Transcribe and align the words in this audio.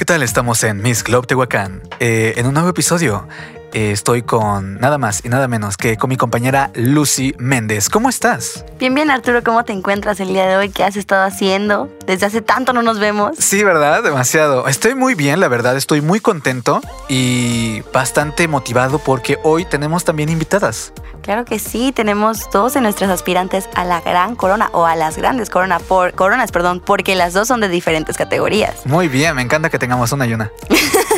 ¿qué 0.00 0.06
tal? 0.06 0.22
Estamos 0.22 0.64
en 0.64 0.80
Miss 0.80 1.04
Globe 1.04 1.26
Tehuacán, 1.26 1.82
eh, 1.98 2.32
en 2.38 2.46
un 2.46 2.54
nuevo 2.54 2.70
episodio. 2.70 3.28
Eh, 3.72 3.92
estoy 3.92 4.22
con 4.22 4.80
nada 4.80 4.98
más 4.98 5.24
y 5.24 5.28
nada 5.28 5.46
menos 5.46 5.76
que 5.76 5.96
con 5.96 6.10
mi 6.10 6.16
compañera 6.16 6.70
Lucy 6.74 7.34
Méndez. 7.38 7.88
¿Cómo 7.88 8.08
estás? 8.08 8.64
Bien, 8.78 8.94
bien, 8.94 9.10
Arturo, 9.10 9.42
¿cómo 9.44 9.64
te 9.64 9.72
encuentras 9.72 10.18
el 10.20 10.28
día 10.28 10.46
de 10.46 10.56
hoy? 10.56 10.70
¿Qué 10.70 10.82
has 10.82 10.96
estado 10.96 11.24
haciendo? 11.24 11.88
Desde 12.06 12.26
hace 12.26 12.42
tanto 12.42 12.72
no 12.72 12.82
nos 12.82 12.98
vemos. 12.98 13.36
Sí, 13.38 13.62
¿verdad? 13.62 14.02
Demasiado. 14.02 14.66
Estoy 14.66 14.94
muy 14.94 15.14
bien, 15.14 15.38
la 15.38 15.48
verdad, 15.48 15.76
estoy 15.76 16.00
muy 16.00 16.20
contento 16.20 16.80
y 17.08 17.82
bastante 17.92 18.48
motivado 18.48 18.98
porque 18.98 19.38
hoy 19.44 19.64
tenemos 19.64 20.04
también 20.04 20.28
invitadas. 20.28 20.92
Claro 21.22 21.44
que 21.44 21.58
sí, 21.58 21.92
tenemos 21.92 22.50
dos 22.50 22.74
de 22.74 22.80
nuestras 22.80 23.10
aspirantes 23.10 23.68
a 23.74 23.84
la 23.84 24.00
gran 24.00 24.34
corona 24.34 24.70
o 24.72 24.86
a 24.86 24.96
las 24.96 25.16
grandes 25.16 25.50
corona 25.50 25.78
por, 25.78 26.14
coronas, 26.14 26.50
perdón, 26.50 26.82
porque 26.84 27.14
las 27.14 27.34
dos 27.34 27.46
son 27.48 27.60
de 27.60 27.68
diferentes 27.68 28.16
categorías. 28.16 28.86
Muy 28.86 29.08
bien, 29.08 29.36
me 29.36 29.42
encanta 29.42 29.70
que 29.70 29.78
tengamos 29.78 30.10
una 30.12 30.26
y 30.26 30.34
una. 30.34 30.50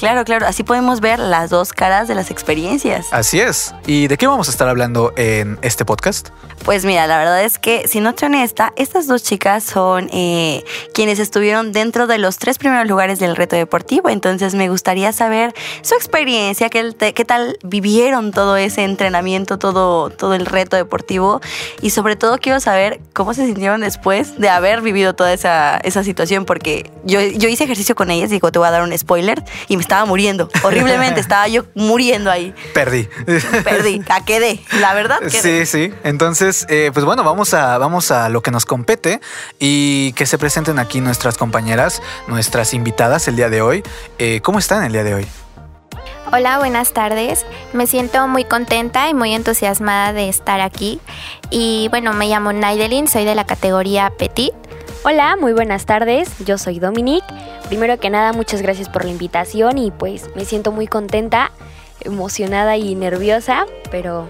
Claro, 0.00 0.24
claro, 0.24 0.46
así 0.46 0.62
podemos 0.62 1.02
ver 1.02 1.18
las 1.18 1.50
dos 1.50 1.74
caras 1.74 2.08
de 2.08 2.14
las 2.14 2.30
experiencias. 2.30 3.08
Así 3.10 3.38
es. 3.38 3.74
¿Y 3.86 4.08
de 4.08 4.16
qué 4.16 4.26
vamos 4.26 4.48
a 4.48 4.50
estar 4.50 4.66
hablando 4.66 5.12
en 5.14 5.58
este 5.60 5.84
podcast? 5.84 6.30
Pues 6.64 6.86
mira, 6.86 7.06
la 7.06 7.18
verdad 7.18 7.44
es 7.44 7.58
que, 7.58 7.86
si 7.86 8.00
no 8.00 8.14
te 8.14 8.24
honesta, 8.24 8.72
estas 8.76 9.06
dos 9.06 9.22
chicas 9.22 9.62
son 9.62 10.08
eh, 10.12 10.64
quienes 10.94 11.18
estuvieron 11.18 11.72
dentro 11.72 12.06
de 12.06 12.16
los 12.16 12.38
tres 12.38 12.56
primeros 12.56 12.88
lugares 12.88 13.18
del 13.18 13.36
reto 13.36 13.56
deportivo. 13.56 14.08
Entonces 14.08 14.54
me 14.54 14.70
gustaría 14.70 15.12
saber 15.12 15.52
su 15.82 15.94
experiencia, 15.94 16.70
qué, 16.70 16.94
qué 17.14 17.24
tal 17.26 17.58
vivieron 17.62 18.32
todo 18.32 18.56
ese 18.56 18.84
entrenamiento, 18.84 19.58
todo, 19.58 20.08
todo 20.08 20.32
el 20.32 20.46
reto 20.46 20.76
deportivo. 20.76 21.42
Y 21.82 21.90
sobre 21.90 22.16
todo 22.16 22.38
quiero 22.38 22.58
saber 22.60 23.00
cómo 23.12 23.34
se 23.34 23.44
sintieron 23.44 23.82
después 23.82 24.38
de 24.38 24.48
haber 24.48 24.80
vivido 24.80 25.14
toda 25.14 25.34
esa, 25.34 25.76
esa 25.78 26.04
situación, 26.04 26.46
porque 26.46 26.90
yo, 27.04 27.20
yo 27.20 27.50
hice 27.50 27.64
ejercicio 27.64 27.94
con 27.94 28.10
ellas, 28.10 28.30
digo, 28.30 28.50
te 28.50 28.58
voy 28.58 28.68
a 28.68 28.70
dar 28.70 28.82
un 28.82 28.96
spoiler, 28.96 29.44
y 29.68 29.76
me 29.76 29.82
estaba 29.90 30.06
muriendo, 30.06 30.48
horriblemente, 30.62 31.18
estaba 31.26 31.48
yo 31.48 31.64
muriendo 31.74 32.30
ahí. 32.30 32.54
Perdí. 32.72 33.08
Perdí, 33.64 34.00
la 34.08 34.24
quedé, 34.24 34.60
la 34.78 34.94
verdad. 34.94 35.18
Sí, 35.26 35.40
Quedé. 35.42 35.66
sí. 35.66 35.92
Entonces, 36.04 36.64
eh, 36.68 36.92
pues 36.94 37.04
bueno, 37.04 37.24
vamos 37.24 37.54
a, 37.54 37.76
vamos 37.78 38.12
a 38.12 38.28
lo 38.28 38.40
que 38.40 38.52
nos 38.52 38.66
compete 38.66 39.20
y 39.58 40.12
que 40.12 40.26
se 40.26 40.38
presenten 40.38 40.78
aquí 40.78 41.00
nuestras 41.00 41.36
compañeras, 41.36 42.02
nuestras 42.28 42.72
invitadas 42.72 43.26
el 43.26 43.34
día 43.34 43.50
de 43.50 43.62
hoy. 43.62 43.82
Eh, 44.20 44.40
¿Cómo 44.44 44.60
están 44.60 44.84
el 44.84 44.92
día 44.92 45.02
de 45.02 45.14
hoy? 45.14 45.26
Hola, 46.32 46.58
buenas 46.58 46.92
tardes. 46.92 47.44
Me 47.72 47.88
siento 47.88 48.28
muy 48.28 48.44
contenta 48.44 49.08
y 49.08 49.14
muy 49.14 49.34
entusiasmada 49.34 50.12
de 50.12 50.28
estar 50.28 50.60
aquí. 50.60 51.00
Y 51.50 51.88
bueno, 51.90 52.12
me 52.12 52.28
llamo 52.28 52.52
Naidelin, 52.52 53.08
soy 53.08 53.24
de 53.24 53.34
la 53.34 53.44
categoría 53.44 54.12
Petit. 54.16 54.54
Hola, 55.02 55.34
muy 55.40 55.54
buenas 55.54 55.86
tardes. 55.86 56.28
Yo 56.40 56.58
soy 56.58 56.78
Dominic. 56.78 57.24
Primero 57.68 57.98
que 57.98 58.10
nada, 58.10 58.34
muchas 58.34 58.60
gracias 58.60 58.90
por 58.90 59.04
la 59.06 59.10
invitación 59.10 59.78
y 59.78 59.90
pues 59.90 60.28
me 60.36 60.44
siento 60.44 60.72
muy 60.72 60.86
contenta, 60.86 61.52
emocionada 62.02 62.76
y 62.76 62.94
nerviosa, 62.94 63.64
pero 63.90 64.28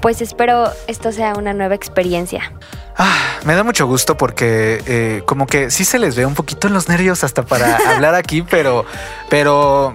pues 0.00 0.22
espero 0.22 0.70
esto 0.86 1.10
sea 1.10 1.34
una 1.34 1.54
nueva 1.54 1.74
experiencia. 1.74 2.52
Ah, 2.96 3.16
me 3.44 3.56
da 3.56 3.64
mucho 3.64 3.88
gusto 3.88 4.16
porque 4.16 4.80
eh, 4.86 5.22
como 5.26 5.48
que 5.48 5.72
sí 5.72 5.84
se 5.84 5.98
les 5.98 6.14
ve 6.14 6.24
un 6.24 6.34
poquito 6.34 6.68
los 6.68 6.88
nervios 6.88 7.24
hasta 7.24 7.44
para 7.44 7.76
hablar 7.88 8.14
aquí, 8.14 8.42
pero, 8.42 8.84
pero 9.28 9.92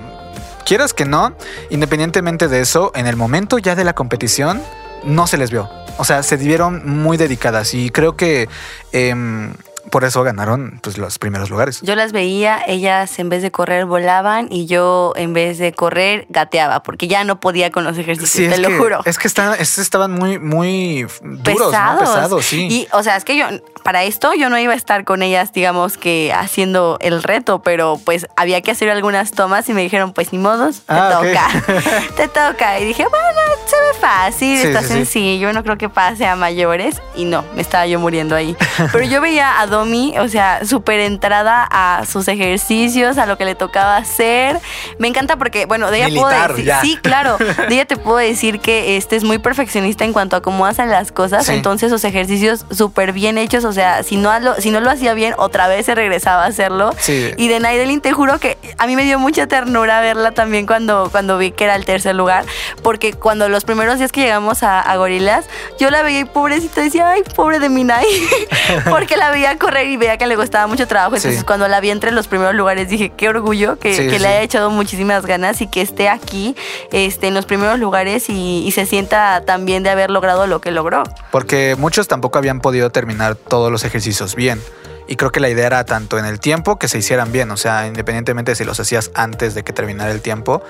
quieras 0.66 0.94
que 0.94 1.06
no, 1.06 1.34
independientemente 1.70 2.50
de 2.50 2.60
eso, 2.60 2.92
en 2.96 3.08
el 3.08 3.16
momento 3.16 3.58
ya 3.60 3.76
de 3.76 3.86
la 3.86 3.94
competición 3.94 4.62
no 5.06 5.26
se 5.26 5.38
les 5.38 5.52
vio. 5.52 5.70
O 5.98 6.04
sea, 6.04 6.22
se 6.24 6.36
vieron 6.36 6.86
muy 6.86 7.16
dedicadas 7.16 7.74
y 7.74 7.90
creo 7.90 8.18
que 8.18 8.50
em, 8.92 9.54
por 9.90 10.04
eso 10.04 10.24
ganaron 10.24 10.80
pues, 10.82 10.98
los 10.98 11.20
primeros 11.20 11.50
lugares. 11.50 11.82
Yo 11.82 11.96
las 11.96 12.12
veía, 12.12 12.62
ellas 12.68 13.18
en 13.20 13.30
vez 13.30 13.42
de 13.42 13.52
correr 13.52 13.86
volaban 13.86 14.48
y 14.52 14.66
yo 14.66 15.14
en 15.16 15.34
vez 15.34 15.58
de 15.58 15.74
correr 15.74 16.26
gateaba, 16.30 16.84
porque 16.84 17.08
ya 17.08 17.24
no 17.24 17.40
podía 17.40 17.72
con 17.72 17.84
los 17.84 17.98
ejercicios, 17.98 18.30
Sí, 18.32 18.48
te 18.50 18.58
lo 18.62 18.70
que, 18.70 18.78
juro. 18.78 19.02
Es 19.06 19.18
que 19.18 19.28
estaban, 19.28 19.60
es- 19.60 19.78
estaban 19.78 20.12
muy, 20.12 20.40
muy 20.40 21.04
duros, 21.22 21.60
¿no? 21.60 21.70
pesados. 21.72 22.10
Pesados, 22.10 22.46
sí. 22.46 22.68
Y, 22.70 22.88
o 22.92 23.04
sea, 23.04 23.16
es 23.18 23.26
que 23.26 23.36
yo, 23.38 23.46
para 23.84 24.04
esto 24.04 24.34
yo 24.34 24.50
no 24.50 24.58
iba 24.60 24.74
a 24.74 24.76
estar 24.76 25.04
con 25.06 25.22
ellas, 25.24 25.54
digamos 25.54 25.98
que 25.98 26.34
haciendo 26.34 26.98
el 27.02 27.24
reto, 27.24 27.62
pero 27.62 28.00
pues 28.04 28.28
había 28.36 28.62
que 28.62 28.72
hacer 28.72 28.90
algunas 28.90 29.32
tomas 29.32 29.68
y 29.70 29.74
me 29.74 29.82
dijeron, 29.82 30.14
pues 30.14 30.32
ni 30.34 30.40
modos, 30.40 30.82
te 30.82 30.94
Ah, 30.94 31.20
toca, 31.22 31.48
te 32.16 32.28
toca. 32.28 32.80
Y 32.80 32.86
dije, 32.86 33.06
bueno, 33.10 33.40
se 33.66 33.76
ve 33.76 34.00
fácil, 34.00 34.58
Sí, 34.58 34.68
está 34.68 34.82
sí, 34.82 34.88
sencillo, 34.90 35.54
no 35.54 35.64
creo 35.64 35.78
que 35.78 35.90
pase 35.90 36.26
a 36.26 36.36
mayores. 36.36 37.02
Y 37.16 37.26
no, 37.26 37.44
me 37.56 37.62
estaba 37.62 37.86
yo 37.88 38.00
muriendo 38.00 38.36
ahí. 38.36 38.56
Pero 38.92 39.04
yo 39.06 39.22
veía 39.22 39.60
a 39.60 39.68
Domi, 39.80 40.14
o 40.20 40.28
sea, 40.28 40.66
súper 40.66 41.00
entrada 41.00 41.66
a 41.72 42.06
sus 42.06 42.28
ejercicios, 42.28 43.18
a 43.18 43.26
lo 43.26 43.38
que 43.38 43.46
le 43.46 43.56
tocaba 43.56 43.96
hacer. 43.98 44.60
Me 44.98 45.08
encanta 45.08 45.38
porque, 45.38 45.66
bueno, 45.66 45.90
de 45.90 45.98
ella 46.00 46.08
Militar, 46.08 46.30
puedo 46.48 46.48
decir, 46.50 46.66
ya. 46.66 46.82
sí, 46.82 46.98
claro, 47.02 47.38
de 47.38 47.74
ella 47.74 47.86
te 47.86 47.96
puedo 47.98 48.18
decir 48.18 48.60
que 48.60 48.98
este 48.98 49.16
es 49.16 49.24
muy 49.24 49.38
perfeccionista 49.40 50.04
en 50.04 50.12
cuanto 50.12 50.36
a 50.36 50.42
cómo 50.42 50.66
hacen 50.66 50.90
las 50.90 51.12
cosas, 51.12 51.46
Sí. 51.46 51.54
entonces 51.54 51.90
sus 51.92 52.04
ejercicios 52.04 52.66
súper 52.72 53.14
bien 53.14 53.38
hechos, 53.38 53.64
o 53.64 53.72
sea, 53.72 54.04
si 54.04 54.18
no, 54.18 54.38
lo, 54.40 54.56
si 54.56 54.70
no 54.72 54.82
lo 54.82 54.90
hacía 54.90 55.14
bien, 55.14 55.34
otra 55.38 55.68
vez 55.70 55.86
se 55.86 55.96
regresaba 55.96 56.44
a 56.44 56.48
hacerlo. 56.48 56.92
Sí. 57.00 57.32
Y 57.38 57.48
de 57.48 57.60
Naidelin 57.62 58.02
te 58.02 58.12
juro 58.12 58.38
que 58.40 58.58
a 58.78 58.86
mí 58.86 58.96
me 58.98 59.04
dio 59.04 59.18
mucha 59.18 59.48
ternura 59.48 60.02
verla 60.02 60.32
también 60.32 60.66
cuando, 60.66 61.08
cuando 61.12 61.38
vi 61.38 61.52
que 61.52 61.64
era 61.64 61.76
el 61.76 61.86
tercer 61.86 62.16
lugar, 62.16 62.44
porque 62.84 63.14
cuando 63.14 63.48
los 63.50 63.64
primeros 63.64 63.98
días 64.00 64.12
que 64.12 64.22
llegamos 64.22 64.64
a, 64.64 64.82
a 64.82 64.96
Gorilas, 64.98 65.46
yo 65.80 65.90
la 65.90 66.02
veía 66.02 66.20
y 66.22 66.26
pobrecita 66.26 66.82
decía, 66.82 67.10
ay, 67.10 67.22
pobre 67.36 67.60
de 67.60 67.70
mi 67.70 67.84
Nai, 67.84 68.06
porque 68.90 69.16
la 69.18 69.30
veía 69.32 69.58
correr 69.60 69.88
y 69.88 69.98
veía 69.98 70.18
que 70.18 70.26
le 70.26 70.36
costaba 70.36 70.66
mucho 70.66 70.88
trabajo, 70.88 71.16
entonces 71.16 71.42
Sí. 71.42 71.46
cuando 71.46 71.68
la 71.68 71.80
vi 71.80 71.92
entre 71.92 72.12
los 72.12 72.28
primeros 72.28 72.56
lugares 72.56 72.90
dije, 72.90 73.12
qué 73.16 73.30
orgullo 73.30 73.78
que, 73.78 73.94
Sí, 73.94 74.04
que 74.08 74.18
sí. 74.18 74.20
le 74.20 74.28
haya 74.30 74.42
echado 74.42 74.72
muchísimas 74.72 75.26
ganas 75.26 75.62
y 75.62 75.68
que 75.68 75.82
esté 75.82 76.10
aquí 76.10 76.56
este, 76.92 77.28
en 77.28 77.34
los 77.36 77.46
primeros 77.46 77.78
lugares 77.78 78.30
y, 78.30 78.64
y 78.66 78.72
se 78.72 78.86
sienta 78.88 79.44
también 79.46 79.84
de 79.84 79.90
haber 79.92 80.10
logrado 80.10 80.48
lo 80.48 80.62
que 80.62 80.72
logró. 80.72 81.04
Porque 81.32 81.76
muchos 81.78 82.08
tampoco 82.08 82.38
habían 82.40 82.62
podido 82.62 82.90
terminar 82.90 83.36
todos 83.36 83.72
los 83.72 83.84
ejercicios 83.84 84.36
bien. 84.36 84.60
Y 85.08 85.16
creo 85.16 85.32
que 85.32 85.40
la 85.40 85.50
idea 85.50 85.66
era 85.68 85.84
tanto 85.86 86.20
en 86.20 86.26
el 86.26 86.40
tiempo 86.40 86.78
que 86.78 86.88
se 86.88 87.00
hicieran 87.00 87.32
bien. 87.32 87.50
O 87.52 87.58
sea, 87.58 87.88
independientemente 87.88 88.52
de 88.52 88.56
si 88.56 88.64
los 88.64 88.80
hacías 88.80 89.10
antes 89.16 89.56
de 89.56 89.64
que 89.64 89.74
terminara 89.74 90.12
el 90.12 90.22
tiempo, 90.22 90.62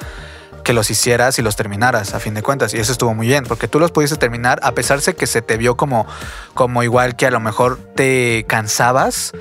que 0.69 0.73
los 0.75 0.91
hicieras 0.91 1.39
y 1.39 1.41
los 1.41 1.55
terminaras 1.55 2.13
a 2.13 2.19
fin 2.19 2.35
de 2.35 2.43
cuentas. 2.43 2.75
Y 2.75 2.77
eso 2.77 2.91
estuvo 2.91 3.15
muy 3.15 3.25
bien, 3.25 3.43
porque 3.43 3.67
tú 3.67 3.79
los 3.79 3.89
pudiste 3.89 4.17
terminar 4.17 4.59
a 4.61 4.73
pesar 4.73 5.01
de 5.01 5.15
que 5.15 5.25
se 5.25 5.41
te 5.41 5.57
vio 5.57 5.75
como, 5.75 6.05
como 6.53 6.83
igual 6.83 7.15
que 7.15 7.25
a 7.25 7.31
lo 7.31 7.39
mejor 7.39 7.79
te 7.95 8.45
cansabas 8.47 9.31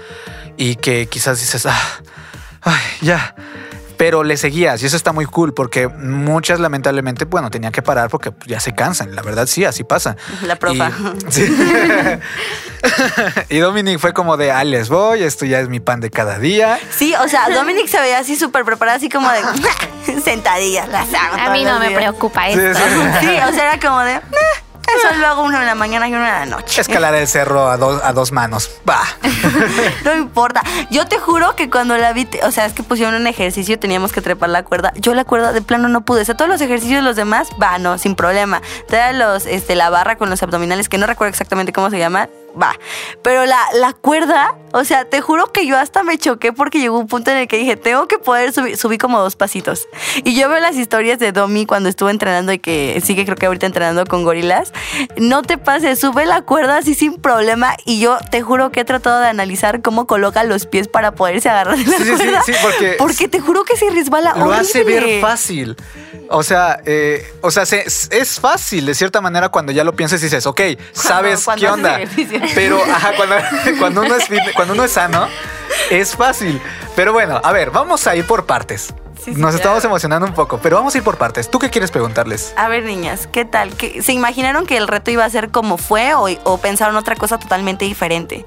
y 0.56 0.76
que 0.76 1.06
quizás 1.06 1.38
dices, 1.38 1.66
ah, 1.66 1.78
ay, 2.62 2.80
ya. 3.02 3.34
Pero 3.98 4.24
le 4.24 4.36
seguías 4.38 4.82
y 4.82 4.86
eso 4.86 4.96
está 4.96 5.12
muy 5.12 5.26
cool 5.26 5.52
porque 5.52 5.88
muchas 5.88 6.58
lamentablemente, 6.60 7.26
bueno, 7.26 7.50
tenían 7.50 7.72
que 7.72 7.82
parar 7.82 8.08
porque 8.08 8.32
ya 8.46 8.60
se 8.60 8.74
cansan. 8.74 9.14
La 9.14 9.20
verdad 9.22 9.46
sí, 9.46 9.64
así 9.66 9.84
pasa. 9.84 10.16
La 10.42 10.56
profa. 10.56 10.90
Y, 11.28 11.32
sí. 11.32 11.46
y 13.48 13.58
Dominic 13.58 13.98
fue 13.98 14.12
como 14.12 14.36
de, 14.36 14.50
ah, 14.52 14.64
les 14.64 14.88
voy, 14.88 15.22
esto 15.22 15.44
ya 15.44 15.60
es 15.60 15.68
mi 15.68 15.80
pan 15.80 16.00
de 16.00 16.10
cada 16.10 16.38
día. 16.38 16.78
Sí, 16.96 17.14
o 17.22 17.28
sea, 17.28 17.48
Dominic 17.50 17.88
se 17.88 18.00
veía 18.00 18.18
así 18.20 18.36
súper 18.36 18.64
preparada, 18.64 18.96
así 18.98 19.08
como 19.08 19.28
de 19.30 19.40
sentadillas, 20.22 20.88
las 20.88 21.12
hago 21.12 21.36
A 21.36 21.50
mí 21.50 21.64
no 21.64 21.78
me 21.78 21.88
días. 21.88 21.98
preocupa 22.00 22.46
Sí, 22.46 22.58
esto. 22.58 22.78
sí. 22.78 23.26
Sí, 23.26 23.36
o 23.48 23.52
sea, 23.52 23.72
era 23.74 23.80
como 23.80 24.00
de, 24.00 24.20
"Eh, 24.98 25.08
eso 25.10 25.20
lo 25.20 25.26
hago 25.26 25.42
uno 25.42 25.58
en 25.60 25.66
la 25.66 25.74
mañana 25.74 26.08
y 26.08 26.12
uno 26.12 26.24
en 26.24 26.32
la 26.32 26.46
noche. 26.46 26.80
Escalar 26.80 27.14
el 27.14 27.26
cerro 27.28 27.68
a 27.68 27.76
dos, 27.76 28.02
a 28.02 28.12
dos 28.12 28.32
manos. 28.32 28.70
Va. 28.88 29.00
No 30.04 30.14
importa. 30.14 30.62
Yo 30.90 31.06
te 31.06 31.18
juro 31.18 31.54
que 31.56 31.70
cuando 31.70 31.96
la 31.96 32.12
vi, 32.12 32.28
o 32.42 32.50
sea, 32.50 32.66
es 32.66 32.72
que 32.72 32.82
pusieron 32.82 33.14
un 33.14 33.26
ejercicio, 33.26 33.78
teníamos 33.78 34.12
que 34.12 34.20
trepar 34.20 34.48
la 34.48 34.62
cuerda. 34.64 34.92
Yo 34.96 35.14
la 35.14 35.24
cuerda 35.24 35.52
de 35.52 35.60
plano 35.62 35.88
no 35.88 36.02
pude. 36.02 36.22
O 36.22 36.24
sea, 36.24 36.36
todos 36.36 36.50
los 36.50 36.60
ejercicios 36.60 37.02
los 37.02 37.16
demás, 37.16 37.48
va, 37.60 37.78
no, 37.78 37.98
sin 37.98 38.14
problema. 38.14 38.62
Te 38.88 39.12
los, 39.12 39.46
este, 39.46 39.74
la 39.74 39.90
barra 39.90 40.16
con 40.16 40.30
los 40.30 40.42
abdominales, 40.42 40.88
que 40.88 40.98
no 40.98 41.06
recuerdo 41.06 41.30
exactamente 41.30 41.72
cómo 41.72 41.90
se 41.90 41.98
llama, 41.98 42.28
va. 42.60 42.74
Pero 43.22 43.46
la, 43.46 43.58
la 43.74 43.92
cuerda, 43.92 44.54
o 44.72 44.84
sea, 44.84 45.04
te 45.04 45.20
juro 45.20 45.52
que 45.52 45.66
yo 45.66 45.76
hasta 45.78 46.02
me 46.02 46.18
choqué 46.18 46.52
porque 46.52 46.78
llegó 46.80 46.98
un 46.98 47.06
punto 47.06 47.30
en 47.30 47.38
el 47.38 47.48
que 47.48 47.56
dije, 47.58 47.76
tengo 47.76 48.06
que 48.08 48.18
poder 48.18 48.52
subir, 48.52 48.76
subí 48.76 48.98
como 48.98 49.18
dos 49.20 49.36
pasitos. 49.36 49.86
Y 50.24 50.34
yo 50.38 50.48
veo 50.48 50.60
las 50.60 50.76
historias 50.76 51.18
de 51.18 51.32
Domi 51.32 51.66
cuando 51.66 51.88
estuvo 51.88 52.10
entrenando 52.10 52.52
y 52.52 52.58
que 52.58 53.00
sigue 53.04 53.24
creo 53.24 53.36
que 53.36 53.46
ahorita 53.46 53.66
entrenando 53.66 54.04
con 54.06 54.24
gorilas. 54.24 54.72
No 55.16 55.42
te 55.42 55.58
pases, 55.58 55.98
sube 55.98 56.26
la 56.26 56.42
cuerda 56.42 56.78
así 56.78 56.94
sin 56.94 57.14
problema 57.20 57.74
y 57.84 58.00
yo 58.00 58.18
te 58.30 58.42
juro 58.42 58.70
que 58.72 58.80
he 58.80 58.84
tratado 58.84 59.20
de 59.20 59.28
analizar 59.28 59.82
cómo 59.82 60.06
coloca 60.06 60.44
los 60.44 60.66
pies 60.66 60.88
para 60.88 61.12
poderse 61.12 61.48
agarrar 61.48 61.76
de 61.78 61.84
la 61.84 61.96
Sí, 61.96 62.04
sí, 62.04 62.10
sí, 62.10 62.16
cuerda. 62.16 62.42
sí, 62.44 62.52
porque- 62.62 62.96
Porque 62.98 63.28
te 63.28 63.40
juro 63.40 63.64
que 63.64 63.76
se 63.76 63.88
resbala 63.90 64.34
Lo 64.36 64.52
hace 64.52 64.84
ver 64.84 65.20
fácil. 65.20 65.76
O 66.30 66.42
sea, 66.42 66.80
eh, 66.84 67.26
o 67.40 67.50
sea, 67.50 67.64
se- 67.64 67.84
es 67.86 68.38
fácil 68.40 68.84
de 68.86 68.94
cierta 68.94 69.20
manera 69.22 69.48
cuando 69.48 69.72
ya 69.72 69.82
lo 69.82 69.94
piensas 69.96 70.20
y 70.20 70.24
dices, 70.24 70.46
ok, 70.46 70.60
sabes 70.92 71.42
cuando 71.44 71.64
qué 71.66 71.70
onda. 71.72 72.00
Pero 72.54 72.82
ajá, 72.84 73.12
cuando, 73.16 73.36
cuando 73.78 74.02
uno 74.02 74.14
es 74.14 74.28
cuando 74.58 74.74
uno 74.74 74.82
es 74.84 74.90
sano, 74.92 75.28
es 75.90 76.16
fácil. 76.16 76.60
Pero 76.96 77.12
bueno, 77.12 77.40
a 77.44 77.52
ver, 77.52 77.70
vamos 77.70 78.06
a 78.08 78.16
ir 78.16 78.26
por 78.26 78.44
partes. 78.44 78.92
sí, 79.16 79.26
sí, 79.26 79.30
Nos 79.30 79.38
claro. 79.50 79.56
estamos 79.56 79.84
emocionando 79.84 80.26
un 80.26 80.34
poco, 80.34 80.58
pero 80.58 80.76
vamos 80.76 80.92
a 80.94 80.98
ir 80.98 81.04
por 81.04 81.16
partes. 81.16 81.48
¿Tú 81.48 81.60
qué 81.60 81.70
quieres 81.70 81.92
preguntarles? 81.92 82.52
A 82.56 82.66
ver, 82.68 82.82
niñas, 82.82 83.28
¿qué 83.30 83.44
tal? 83.44 83.76
¿Qué- 83.76 84.02
¿Se 84.02 84.12
imaginaron 84.12 84.66
que 84.66 84.76
el 84.76 84.88
reto 84.88 85.12
iba 85.12 85.24
a 85.24 85.30
ser 85.30 85.50
como 85.50 85.78
fue 85.78 86.14
o, 86.14 86.26
o 86.42 86.58
pensaron 86.58 86.96
otra 86.96 87.14
cosa 87.14 87.38
totalmente 87.38 87.84
diferente? 87.84 88.44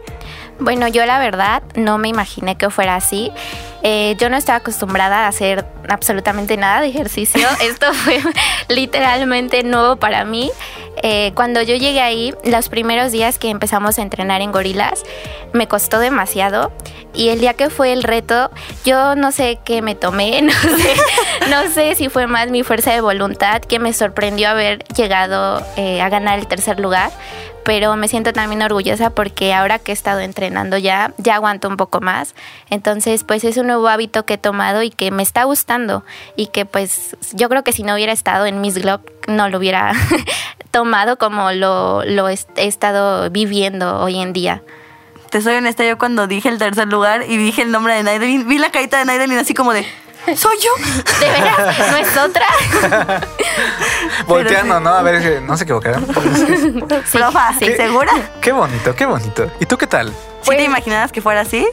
Bueno, 0.60 0.88
yo 0.90 1.06
la 1.06 1.18
verdad 1.18 1.64
no 1.76 1.98
me 1.98 2.10
imaginé 2.10 2.56
que 2.58 2.70
fuera 2.70 2.96
así. 2.96 3.32
Eh, 3.84 4.16
yo 4.20 4.30
no 4.30 4.38
estaba 4.38 4.58
acostumbrada 4.60 5.26
a 5.26 5.28
hacer 5.30 5.66
absolutamente 5.90 6.56
nada 6.58 6.82
de 6.82 6.88
ejercicio. 6.90 7.48
Esto 7.62 7.92
fue 7.94 8.22
literalmente 8.68 9.64
nuevo 9.64 9.96
para 9.96 10.26
mí. 10.26 10.52
Eh, 11.04 11.32
cuando 11.36 11.62
yo 11.62 11.76
llegué 11.76 12.02
ahí, 12.02 12.34
los 12.44 12.70
primeros 12.70 13.12
días 13.12 13.40
que 13.40 13.50
empezamos 13.50 13.98
a 13.98 14.02
entrenar 14.02 14.42
en 14.42 14.52
gorilas, 14.52 15.04
me 15.54 15.68
costó 15.68 16.00
demasiado. 16.00 16.72
Y 17.14 17.30
el 17.30 17.40
día 17.40 17.54
que 17.54 17.70
fue 17.70 17.92
el 17.92 18.04
reto, 18.04 18.52
yo 18.86 19.16
no 19.16 19.32
sé 19.32 19.60
qué 19.64 19.82
me 19.82 19.96
tomé, 19.96 20.42
no 20.44 20.52
sé, 20.52 20.96
no 21.50 21.70
sé 21.74 21.96
si 21.96 22.10
fue 22.10 22.28
más 22.28 22.50
mi 22.50 22.64
fuerza 22.64 22.92
de 22.94 23.02
voluntad 23.02 23.62
que 23.62 23.80
me 23.80 23.94
sorprendió 23.94 24.50
haber 24.50 24.84
llegado 24.96 25.66
eh, 25.76 26.02
a 26.02 26.10
ganar 26.10 26.40
el 26.40 26.48
tercer 26.48 26.80
lugar 26.80 27.12
pero 27.64 27.96
me 27.96 28.08
siento 28.08 28.34
también 28.34 28.62
orgullosa 28.62 29.12
porque 29.12 29.54
ahora 29.54 29.80
que 29.80 29.92
he 29.92 29.94
estado 29.94 30.20
entrenando 30.20 30.78
ya, 30.78 31.14
ya 31.18 31.36
aguanto 31.36 31.68
un 31.68 31.78
poco 31.78 32.02
más. 32.02 32.36
Entonces, 32.70 33.24
pues 33.24 33.44
es 33.44 33.58
un 33.58 33.68
nuevo 33.68 33.88
hábito 33.88 34.26
que 34.26 34.36
he 34.36 34.38
tomado 34.38 34.82
y 34.84 34.90
que 34.90 35.12
me 35.12 35.24
está 35.24 35.44
gustando 35.44 36.04
y 36.36 36.48
que 36.48 36.66
pues 36.66 37.16
yo 37.34 37.50
creo 37.50 37.64
que 37.64 37.74
si 37.74 37.84
no 37.84 37.94
hubiera 37.94 38.14
estado 38.14 38.46
en 38.46 38.62
Miss 38.62 38.78
Globe 38.78 39.04
no 39.28 39.50
lo 39.50 39.58
hubiera 39.58 39.94
tomado 40.72 41.18
como 41.18 41.52
lo, 41.52 42.04
lo 42.06 42.30
he 42.30 42.38
estado 42.56 43.30
viviendo 43.30 44.00
hoy 44.00 44.20
en 44.20 44.34
día. 44.34 44.64
Te 45.30 45.42
soy 45.42 45.56
honesta, 45.56 45.86
yo 45.86 45.98
cuando 45.98 46.28
dije 46.28 46.50
el 46.50 46.58
tercer 46.58 46.88
lugar 46.88 47.24
y 47.28 47.38
dije 47.38 47.62
el 47.62 47.72
nombre 47.72 47.94
de 47.96 48.04
Naidelin, 48.04 48.48
vi 48.48 48.58
la 48.58 48.70
carita 48.72 48.98
de 48.98 49.06
Naidelin 49.06 49.38
así 49.38 49.54
como 49.54 49.72
de, 49.72 49.86
¿soy 50.36 50.58
yo? 50.62 50.70
¿De 51.20 51.30
veras? 51.30 51.92
¿No 51.92 51.98
es 51.98 52.18
otra? 52.18 52.46
Volteando, 54.28 54.80
¿no? 54.80 54.90
A 54.90 55.02
ver, 55.02 55.22
que 55.22 55.42
no 55.42 55.56
se 55.58 55.64
equivocaron. 55.64 56.06
Profa, 57.12 57.54
sí. 57.60 57.74
¿segura? 57.76 58.12
Qué 58.42 58.52
bonito, 58.52 58.96
qué 58.96 59.06
bonito. 59.06 59.50
¿Y 59.60 59.66
tú 59.66 59.78
qué 59.78 59.88
tal? 59.88 60.10
¿Sí 60.10 60.16
Pues- 60.46 60.58
te 60.58 60.64
imaginabas 60.64 61.12
que 61.12 61.22
fuera 61.22 61.42
así? 61.42 61.68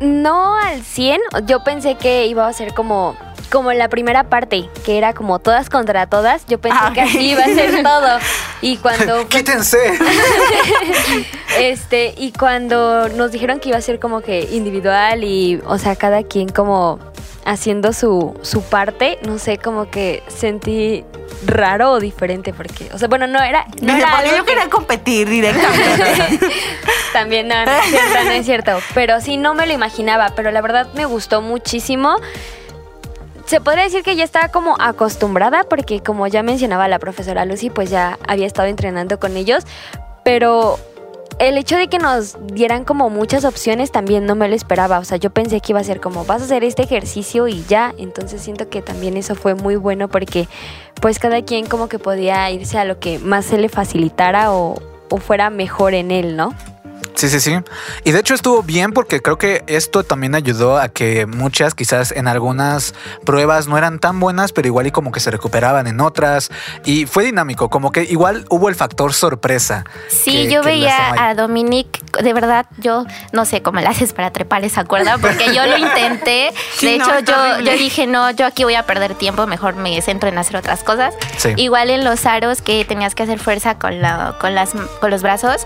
No 0.00 0.56
al 0.56 0.82
100, 0.82 1.20
yo 1.44 1.62
pensé 1.62 1.96
que 1.96 2.26
iba 2.26 2.46
a 2.48 2.52
ser 2.54 2.72
como 2.72 3.16
como 3.50 3.72
la 3.72 3.88
primera 3.88 4.24
parte, 4.24 4.68
que 4.84 4.96
era 4.98 5.12
como 5.12 5.38
todas 5.38 5.68
contra 5.68 6.06
todas, 6.06 6.46
yo 6.46 6.60
pensé 6.60 6.78
Ah, 6.80 6.92
que 6.94 7.00
así 7.02 7.30
iba 7.32 7.42
a 7.42 7.46
ser 7.46 7.82
todo. 7.82 8.18
Y 8.62 8.76
cuando 8.76 9.26
Quítense. 9.28 9.78
este, 11.58 12.14
y 12.16 12.32
cuando 12.32 13.08
nos 13.08 13.32
dijeron 13.32 13.58
que 13.60 13.70
iba 13.70 13.78
a 13.78 13.82
ser 13.82 13.98
como 13.98 14.20
que 14.20 14.48
individual 14.52 15.24
y, 15.24 15.60
o 15.66 15.78
sea, 15.78 15.96
cada 15.96 16.22
quien 16.22 16.48
como 16.48 16.98
haciendo 17.44 17.92
su, 17.92 18.38
su 18.42 18.62
parte, 18.62 19.18
no 19.26 19.38
sé, 19.38 19.56
como 19.58 19.90
que 19.90 20.22
sentí 20.28 21.04
raro 21.46 21.92
o 21.92 22.00
diferente 22.00 22.52
porque, 22.52 22.90
o 22.92 22.98
sea, 22.98 23.08
bueno, 23.08 23.26
no 23.26 23.42
era, 23.42 23.66
no 23.80 23.96
era 23.96 24.10
porque 24.16 24.36
yo 24.36 24.44
que- 24.44 24.52
quería 24.52 24.68
competir 24.70 25.28
directamente. 25.28 26.38
También 27.12 27.48
no, 27.48 27.64
no 27.64 27.72
es 27.72 27.86
cierto, 27.86 28.24
no 28.24 28.30
es 28.30 28.44
cierto. 28.46 28.78
Pero 28.94 29.20
sí, 29.20 29.36
no 29.36 29.54
me 29.54 29.66
lo 29.66 29.72
imaginaba. 29.72 30.32
Pero 30.36 30.52
la 30.52 30.60
verdad 30.60 30.86
me 30.94 31.06
gustó 31.06 31.40
muchísimo. 31.42 32.16
Se 33.50 33.60
podría 33.60 33.82
decir 33.82 34.04
que 34.04 34.14
ya 34.14 34.22
estaba 34.22 34.46
como 34.46 34.76
acostumbrada 34.78 35.64
porque 35.64 36.04
como 36.04 36.28
ya 36.28 36.44
mencionaba 36.44 36.86
la 36.86 37.00
profesora 37.00 37.44
Lucy, 37.44 37.68
pues 37.68 37.90
ya 37.90 38.16
había 38.28 38.46
estado 38.46 38.68
entrenando 38.68 39.18
con 39.18 39.36
ellos. 39.36 39.64
Pero 40.22 40.78
el 41.40 41.58
hecho 41.58 41.76
de 41.76 41.88
que 41.88 41.98
nos 41.98 42.36
dieran 42.46 42.84
como 42.84 43.10
muchas 43.10 43.44
opciones 43.44 43.90
también 43.90 44.24
no 44.24 44.36
me 44.36 44.48
lo 44.48 44.54
esperaba. 44.54 45.00
O 45.00 45.04
sea, 45.04 45.16
yo 45.16 45.30
pensé 45.30 45.60
que 45.60 45.72
iba 45.72 45.80
a 45.80 45.82
ser 45.82 46.00
como, 46.00 46.24
vas 46.24 46.42
a 46.42 46.44
hacer 46.44 46.62
este 46.62 46.84
ejercicio 46.84 47.48
y 47.48 47.64
ya. 47.64 47.92
Entonces 47.98 48.40
siento 48.40 48.68
que 48.68 48.82
también 48.82 49.16
eso 49.16 49.34
fue 49.34 49.56
muy 49.56 49.74
bueno 49.74 50.06
porque 50.06 50.46
pues 51.00 51.18
cada 51.18 51.42
quien 51.42 51.66
como 51.66 51.88
que 51.88 51.98
podía 51.98 52.48
irse 52.52 52.78
a 52.78 52.84
lo 52.84 53.00
que 53.00 53.18
más 53.18 53.46
se 53.46 53.58
le 53.58 53.68
facilitara 53.68 54.52
o, 54.52 54.80
o 55.08 55.16
fuera 55.16 55.50
mejor 55.50 55.94
en 55.94 56.12
él, 56.12 56.36
¿no? 56.36 56.54
Sí, 57.14 57.28
sí, 57.28 57.38
sí. 57.40 57.58
Y 58.04 58.12
de 58.12 58.20
hecho 58.20 58.32
estuvo 58.34 58.62
bien 58.62 58.92
porque 58.92 59.20
creo 59.20 59.36
que 59.36 59.62
esto 59.66 60.04
también 60.04 60.34
ayudó 60.34 60.78
a 60.78 60.88
que 60.88 61.26
muchas, 61.26 61.74
quizás 61.74 62.12
en 62.12 62.26
algunas 62.28 62.94
pruebas 63.26 63.66
no 63.68 63.76
eran 63.76 63.98
tan 63.98 64.18
buenas, 64.20 64.52
pero 64.52 64.68
igual 64.68 64.86
y 64.86 64.90
como 64.90 65.12
que 65.12 65.20
se 65.20 65.30
recuperaban 65.30 65.86
en 65.86 66.00
otras. 66.00 66.50
Y 66.84 67.04
fue 67.06 67.24
dinámico, 67.24 67.68
como 67.68 67.92
que 67.92 68.04
igual 68.04 68.46
hubo 68.48 68.68
el 68.70 68.74
factor 68.74 69.12
sorpresa. 69.12 69.84
Sí, 70.08 70.32
que- 70.32 70.50
yo 70.50 70.62
que 70.62 70.68
veía 70.68 71.12
a 71.28 71.34
Dominique, 71.34 72.00
de 72.22 72.32
verdad, 72.32 72.66
yo 72.78 73.04
no 73.32 73.44
sé 73.44 73.60
cómo 73.62 73.80
le 73.80 73.86
haces 73.86 74.12
para 74.14 74.30
trepar 74.32 74.64
esa 74.64 74.84
cuerda, 74.84 75.18
porque 75.18 75.54
yo 75.54 75.66
lo 75.66 75.76
intenté. 75.76 76.52
Sí, 76.74 76.86
de 76.86 76.94
hecho, 76.94 77.20
yo, 77.20 77.60
yo 77.60 77.72
dije, 77.72 78.06
no, 78.06 78.30
yo 78.30 78.46
aquí 78.46 78.64
voy 78.64 78.74
a 78.76 78.86
perder 78.86 79.14
tiempo, 79.14 79.46
mejor 79.46 79.74
me 79.74 80.00
centro 80.00 80.28
en 80.30 80.38
hacer 80.38 80.56
otras 80.56 80.82
cosas. 80.82 81.14
Sí. 81.36 81.50
Igual 81.56 81.90
en 81.90 82.04
los 82.04 82.24
aros 82.24 82.62
que 82.62 82.84
tenías 82.86 83.14
que 83.14 83.24
hacer 83.24 83.38
fuerza 83.38 83.78
con, 83.78 84.00
la- 84.00 84.36
con, 84.40 84.54
las, 84.54 84.70
con 85.00 85.10
los 85.10 85.20
brazos, 85.22 85.64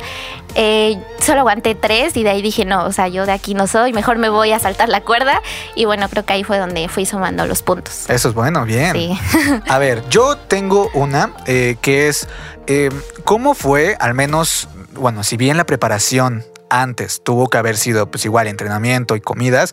eh, 0.54 0.98
solo 1.20 1.40
aguanté 1.40 1.74
tres 1.74 2.16
y 2.16 2.22
de 2.22 2.30
ahí 2.30 2.42
dije, 2.42 2.64
no, 2.64 2.84
o 2.84 2.92
sea, 2.92 3.08
yo 3.08 3.26
de 3.26 3.32
aquí 3.32 3.54
no 3.54 3.66
soy, 3.66 3.92
mejor 3.92 4.18
me 4.18 4.28
voy 4.28 4.52
a 4.52 4.58
saltar 4.58 4.88
la 4.88 5.00
cuerda. 5.00 5.40
Y 5.74 5.84
bueno, 5.84 6.08
creo 6.08 6.24
que 6.24 6.32
ahí 6.32 6.44
fue 6.44 6.58
donde 6.58 6.88
fui 6.88 7.06
sumando 7.06 7.46
los 7.46 7.62
puntos. 7.62 8.08
Eso 8.08 8.28
es 8.28 8.34
bueno, 8.34 8.64
bien. 8.64 8.92
Sí. 8.92 9.18
A 9.68 9.78
ver, 9.78 10.08
yo 10.08 10.36
tengo 10.36 10.90
una 10.94 11.32
eh, 11.46 11.76
que 11.80 12.08
es, 12.08 12.28
eh, 12.66 12.90
¿cómo 13.24 13.54
fue, 13.54 13.96
al 13.98 14.14
menos, 14.14 14.68
bueno, 14.92 15.24
si 15.24 15.36
bien 15.36 15.56
la 15.56 15.64
preparación 15.64 16.44
antes 16.70 17.22
tuvo 17.22 17.48
que 17.48 17.58
haber 17.58 17.76
sido 17.76 18.10
pues 18.10 18.24
igual 18.24 18.46
entrenamiento 18.46 19.16
y 19.16 19.20
comidas, 19.20 19.72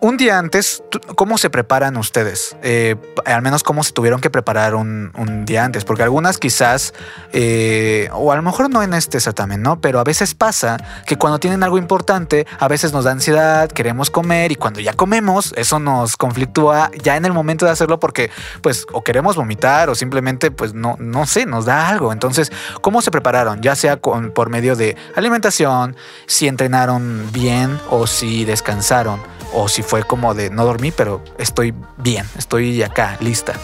un 0.00 0.16
día 0.16 0.38
antes, 0.38 0.82
¿cómo 1.14 1.36
se 1.36 1.50
preparan 1.50 1.96
ustedes? 1.98 2.56
Eh, 2.62 2.96
al 3.26 3.42
menos 3.42 3.62
cómo 3.62 3.84
se 3.84 3.92
tuvieron 3.92 4.20
que 4.20 4.30
preparar 4.30 4.74
un, 4.74 5.12
un 5.16 5.44
día 5.44 5.64
antes, 5.64 5.84
porque 5.84 6.02
algunas 6.02 6.38
quizás, 6.38 6.94
eh, 7.32 8.08
o 8.12 8.32
a 8.32 8.36
lo 8.36 8.42
mejor 8.42 8.70
no 8.70 8.82
en 8.82 8.94
este 8.94 9.20
certamen, 9.20 9.62
¿no? 9.62 9.80
Pero 9.80 10.00
a 10.00 10.04
veces 10.04 10.34
pasa 10.34 10.78
que 11.06 11.16
cuando 11.16 11.38
tienen 11.38 11.62
algo 11.62 11.76
importante, 11.76 12.46
a 12.58 12.66
veces 12.66 12.92
nos 12.92 13.04
da 13.04 13.12
ansiedad, 13.12 13.70
queremos 13.70 14.10
comer 14.10 14.52
y 14.52 14.56
cuando 14.56 14.80
ya 14.80 14.94
comemos, 14.94 15.52
eso 15.56 15.78
nos 15.78 16.16
conflictúa 16.16 16.90
ya 17.02 17.16
en 17.16 17.26
el 17.26 17.34
momento 17.34 17.66
de 17.66 17.72
hacerlo 17.72 18.00
porque 18.00 18.30
pues 18.62 18.86
o 18.92 19.04
queremos 19.04 19.36
vomitar 19.36 19.90
o 19.90 19.94
simplemente 19.94 20.50
pues 20.50 20.72
no, 20.72 20.96
no 20.98 21.26
sé, 21.26 21.44
nos 21.44 21.66
da 21.66 21.88
algo. 21.88 22.12
Entonces, 22.12 22.50
¿cómo 22.80 23.02
se 23.02 23.10
prepararon? 23.10 23.60
Ya 23.60 23.76
sea 23.76 23.98
con, 23.98 24.30
por 24.30 24.48
medio 24.48 24.76
de 24.76 24.96
alimentación, 25.14 25.94
si 26.26 26.48
entrenaron 26.48 27.30
bien 27.32 27.78
o 27.90 28.06
si 28.06 28.46
descansaron 28.46 29.20
o 29.52 29.68
si 29.68 29.82
fue 29.90 30.04
como 30.04 30.34
de 30.34 30.50
no 30.50 30.64
dormí, 30.64 30.92
pero 30.92 31.20
estoy 31.36 31.74
bien, 31.96 32.24
estoy 32.38 32.80
acá, 32.84 33.16
lista. 33.18 33.54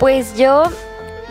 Pues 0.00 0.36
yo, 0.36 0.64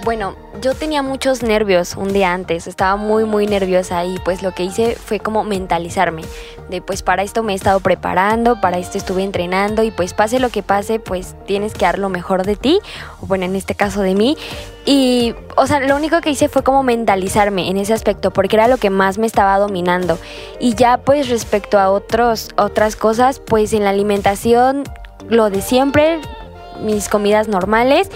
bueno, 0.04 0.36
yo 0.62 0.74
tenía 0.74 1.02
muchos 1.02 1.44
nervios 1.44 1.96
un 1.96 2.14
día 2.14 2.34
antes, 2.34 2.68
estaba 2.68 2.96
muy 2.96 3.26
muy 3.26 3.48
nerviosa 3.48 4.04
y 4.06 4.18
pues 4.20 4.42
lo 4.42 4.52
que 4.54 4.64
hice 4.64 4.96
fue 4.96 5.20
como 5.20 5.44
mentalizarme 5.44 6.24
de 6.72 6.82
pues 6.82 7.04
para 7.04 7.22
esto 7.22 7.44
me 7.44 7.54
he 7.54 7.56
estado 7.56 7.80
preparando, 7.82 8.60
para 8.60 8.80
esto 8.80 8.98
estuve 8.98 9.24
entrenando 9.24 9.84
y 9.84 9.92
pues 9.92 10.16
pase 10.16 10.40
lo 10.40 10.50
que 10.50 10.64
pase, 10.64 11.00
pues 11.00 11.36
tienes 11.46 11.74
que 11.74 11.86
dar 11.86 12.00
lo 12.00 12.10
mejor 12.10 12.46
de 12.46 12.56
ti, 12.56 12.80
o 13.22 13.28
bueno, 13.28 13.46
en 13.46 13.56
este 13.56 13.76
caso 13.76 14.02
de 14.02 14.16
mí. 14.16 14.38
Y, 14.86 15.36
o 15.58 15.68
sea, 15.68 15.80
lo 15.82 15.96
único 15.96 16.22
que 16.22 16.32
hice 16.32 16.50
fue 16.50 16.64
como 16.64 16.82
mentalizarme 16.82 17.70
en 17.70 17.78
ese 17.78 17.94
aspecto, 17.94 18.32
porque 18.32 18.56
era 18.56 18.68
lo 18.68 18.78
que 18.78 18.90
más 18.90 19.20
me 19.20 19.28
estaba 19.28 19.60
dominando. 19.60 20.18
Y 20.60 20.74
ya 20.74 20.98
pues 20.98 21.30
respecto 21.30 21.78
a 21.78 21.92
otros, 21.92 22.50
otras 22.58 22.96
cosas, 22.96 23.40
pues 23.40 23.74
en 23.74 23.84
la 23.84 23.92
alimentación, 23.92 24.84
lo 25.30 25.50
de 25.50 25.62
siempre, 25.62 26.20
mis 26.82 27.10
comidas 27.10 27.48
normales 27.48 28.10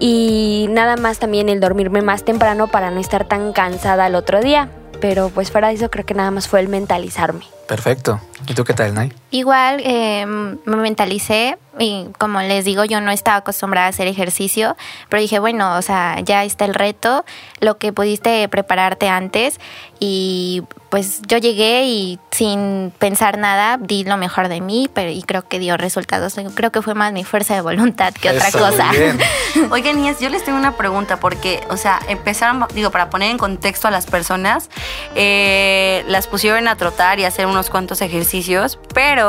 y 0.00 0.66
nada 0.70 0.96
más 0.96 1.18
también 1.18 1.48
el 1.48 1.60
dormirme 1.60 2.00
más 2.00 2.24
temprano 2.24 2.68
para 2.68 2.90
no 2.90 2.98
estar 2.98 3.28
tan 3.28 3.52
cansada 3.52 4.06
el 4.06 4.14
otro 4.14 4.40
día. 4.40 4.70
Pero 5.00 5.30
pues 5.30 5.50
fuera 5.50 5.68
de 5.68 5.74
eso 5.74 5.90
creo 5.90 6.04
que 6.04 6.14
nada 6.14 6.30
más 6.30 6.48
fue 6.48 6.60
el 6.60 6.68
mentalizarme. 6.68 7.44
Perfecto. 7.68 8.20
¿Y 8.48 8.54
tú 8.54 8.64
qué 8.64 8.74
tal, 8.74 8.94
Nay? 8.94 9.12
Igual 9.30 9.80
eh, 9.84 10.26
me 10.26 10.76
mentalicé 10.76 11.56
y 11.78 12.06
como 12.18 12.40
les 12.40 12.64
digo, 12.64 12.84
yo 12.84 13.00
no 13.00 13.10
estaba 13.10 13.38
acostumbrada 13.38 13.86
a 13.86 13.90
hacer 13.90 14.06
ejercicio, 14.08 14.76
pero 15.08 15.22
dije, 15.22 15.38
bueno, 15.38 15.76
o 15.76 15.82
sea, 15.82 16.18
ya 16.20 16.44
está 16.44 16.64
el 16.64 16.74
reto, 16.74 17.24
lo 17.60 17.78
que 17.78 17.92
pudiste 17.92 18.48
prepararte 18.48 19.08
antes 19.08 19.60
y 20.00 20.62
pues 20.88 21.20
yo 21.28 21.38
llegué 21.38 21.84
y 21.84 22.18
sin 22.32 22.92
pensar 22.98 23.38
nada 23.38 23.78
di 23.78 24.02
lo 24.02 24.16
mejor 24.16 24.48
de 24.48 24.60
mí, 24.60 24.90
pero 24.92 25.10
y 25.10 25.22
creo 25.22 25.46
que 25.46 25.60
dio 25.60 25.76
resultados. 25.76 26.34
Creo 26.54 26.72
que 26.72 26.82
fue 26.82 26.94
más 26.94 27.12
mi 27.12 27.22
fuerza 27.22 27.54
de 27.54 27.60
voluntad 27.60 28.12
que 28.12 28.30
otra 28.30 28.48
Eso, 28.48 28.58
cosa. 28.58 28.90
Oigan, 29.70 29.96
niñas, 29.96 30.18
yo 30.20 30.28
les 30.30 30.44
tengo 30.44 30.58
una 30.58 30.76
pregunta 30.76 31.20
porque, 31.20 31.60
o 31.68 31.76
sea, 31.76 32.00
empezaron, 32.08 32.66
digo, 32.74 32.90
para 32.90 33.08
poner 33.08 33.30
en 33.30 33.38
contexto 33.38 33.86
a 33.86 33.90
las 33.92 34.06
personas, 34.06 34.68
eh, 35.14 36.04
las 36.08 36.26
pusieron 36.26 36.66
a 36.66 36.76
trotar 36.76 37.20
y 37.20 37.24
a 37.24 37.28
hacer 37.28 37.46
unos 37.46 37.70
cuantos 37.70 38.00
ejercicios, 38.00 38.78
pero 38.92 39.19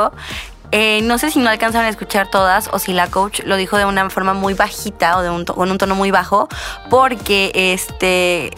eh, 0.72 1.02
no 1.04 1.18
sé 1.18 1.32
si 1.32 1.40
no 1.40 1.50
alcanzaron 1.50 1.86
a 1.86 1.90
escuchar 1.90 2.30
todas 2.32 2.70
o 2.72 2.80
si 2.80 2.94
la 2.94 3.08
coach 3.08 3.42
lo 3.44 3.58
dijo 3.58 3.78
de 3.78 3.86
una 3.86 4.10
forma 4.10 4.34
muy 4.34 4.54
bajita 4.54 5.18
o 5.18 5.22
de 5.22 5.30
un 5.30 5.44
con 5.44 5.70
un 5.70 5.78
tono 5.78 5.96
muy 5.96 6.12
bajo, 6.12 6.48
porque 6.90 7.52
este 7.54 8.52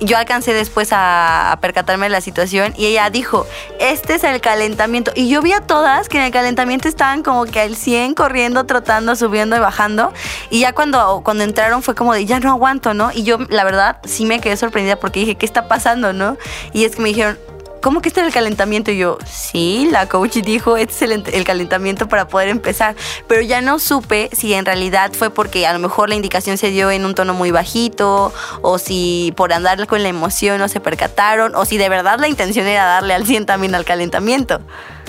yo 0.00 0.16
alcancé 0.16 0.52
después 0.52 0.92
a, 0.92 1.52
a 1.52 1.60
percatarme 1.60 2.06
de 2.06 2.10
la 2.10 2.20
situación 2.20 2.74
y 2.76 2.86
ella 2.86 3.08
dijo, 3.10 3.46
este 3.80 4.14
es 4.14 4.24
el 4.24 4.40
calentamiento. 4.40 5.12
Y 5.14 5.28
yo 5.28 5.40
vi 5.40 5.52
a 5.52 5.60
todas 5.60 6.08
que 6.08 6.18
en 6.18 6.24
el 6.24 6.32
calentamiento 6.32 6.88
estaban 6.88 7.22
como 7.22 7.44
que 7.46 7.60
al 7.60 7.76
100 7.76 8.14
corriendo, 8.14 8.64
trotando, 8.64 9.16
subiendo 9.16 9.56
y 9.56 9.60
bajando. 9.60 10.12
Y 10.50 10.60
ya 10.60 10.72
cuando, 10.72 11.22
cuando 11.24 11.44
entraron 11.44 11.82
fue 11.82 11.94
como 11.94 12.12
de, 12.12 12.26
ya 12.26 12.40
no 12.40 12.50
aguanto, 12.50 12.92
¿no? 12.94 13.10
Y 13.12 13.22
yo 13.22 13.38
la 13.48 13.64
verdad 13.64 13.98
sí 14.04 14.26
me 14.26 14.40
quedé 14.40 14.56
sorprendida 14.56 14.96
porque 14.96 15.20
dije, 15.20 15.36
¿qué 15.36 15.46
está 15.46 15.68
pasando, 15.68 16.12
no? 16.12 16.36
Y 16.72 16.84
es 16.84 16.96
que 16.96 17.02
me 17.02 17.08
dijeron, 17.08 17.38
¿cómo 17.84 18.00
que 18.00 18.08
este 18.08 18.22
es 18.22 18.26
el 18.26 18.32
calentamiento? 18.32 18.90
Y 18.90 18.96
yo, 18.96 19.18
sí, 19.26 19.88
la 19.92 20.08
coach 20.08 20.38
dijo, 20.38 20.78
este 20.78 20.94
es 20.94 21.02
el, 21.02 21.22
el, 21.34 21.44
calentamiento 21.44 22.08
para 22.08 22.26
poder 22.26 22.48
empezar. 22.48 22.96
Pero 23.28 23.42
ya 23.42 23.60
no 23.60 23.78
supe 23.78 24.30
si 24.32 24.54
en 24.54 24.64
realidad 24.64 25.12
fue 25.12 25.28
porque 25.28 25.66
a 25.66 25.72
lo 25.74 25.78
mejor 25.78 26.08
la 26.08 26.14
indicación 26.14 26.56
se 26.56 26.70
dio 26.70 26.90
en 26.90 27.04
un 27.04 27.14
tono 27.14 27.34
muy 27.34 27.50
bajito, 27.50 28.32
o 28.62 28.78
si 28.78 29.34
por 29.36 29.52
andar 29.52 29.86
con 29.86 30.02
la 30.02 30.08
emoción 30.08 30.58
no 30.60 30.68
se 30.68 30.80
percataron, 30.80 31.54
o 31.54 31.66
si 31.66 31.76
de 31.76 31.90
verdad 31.90 32.18
la 32.18 32.28
intención 32.28 32.66
era 32.66 32.86
darle 32.86 33.12
al 33.12 33.26
100 33.26 33.44
también 33.44 33.74
al 33.74 33.84
calentamiento. 33.84 34.62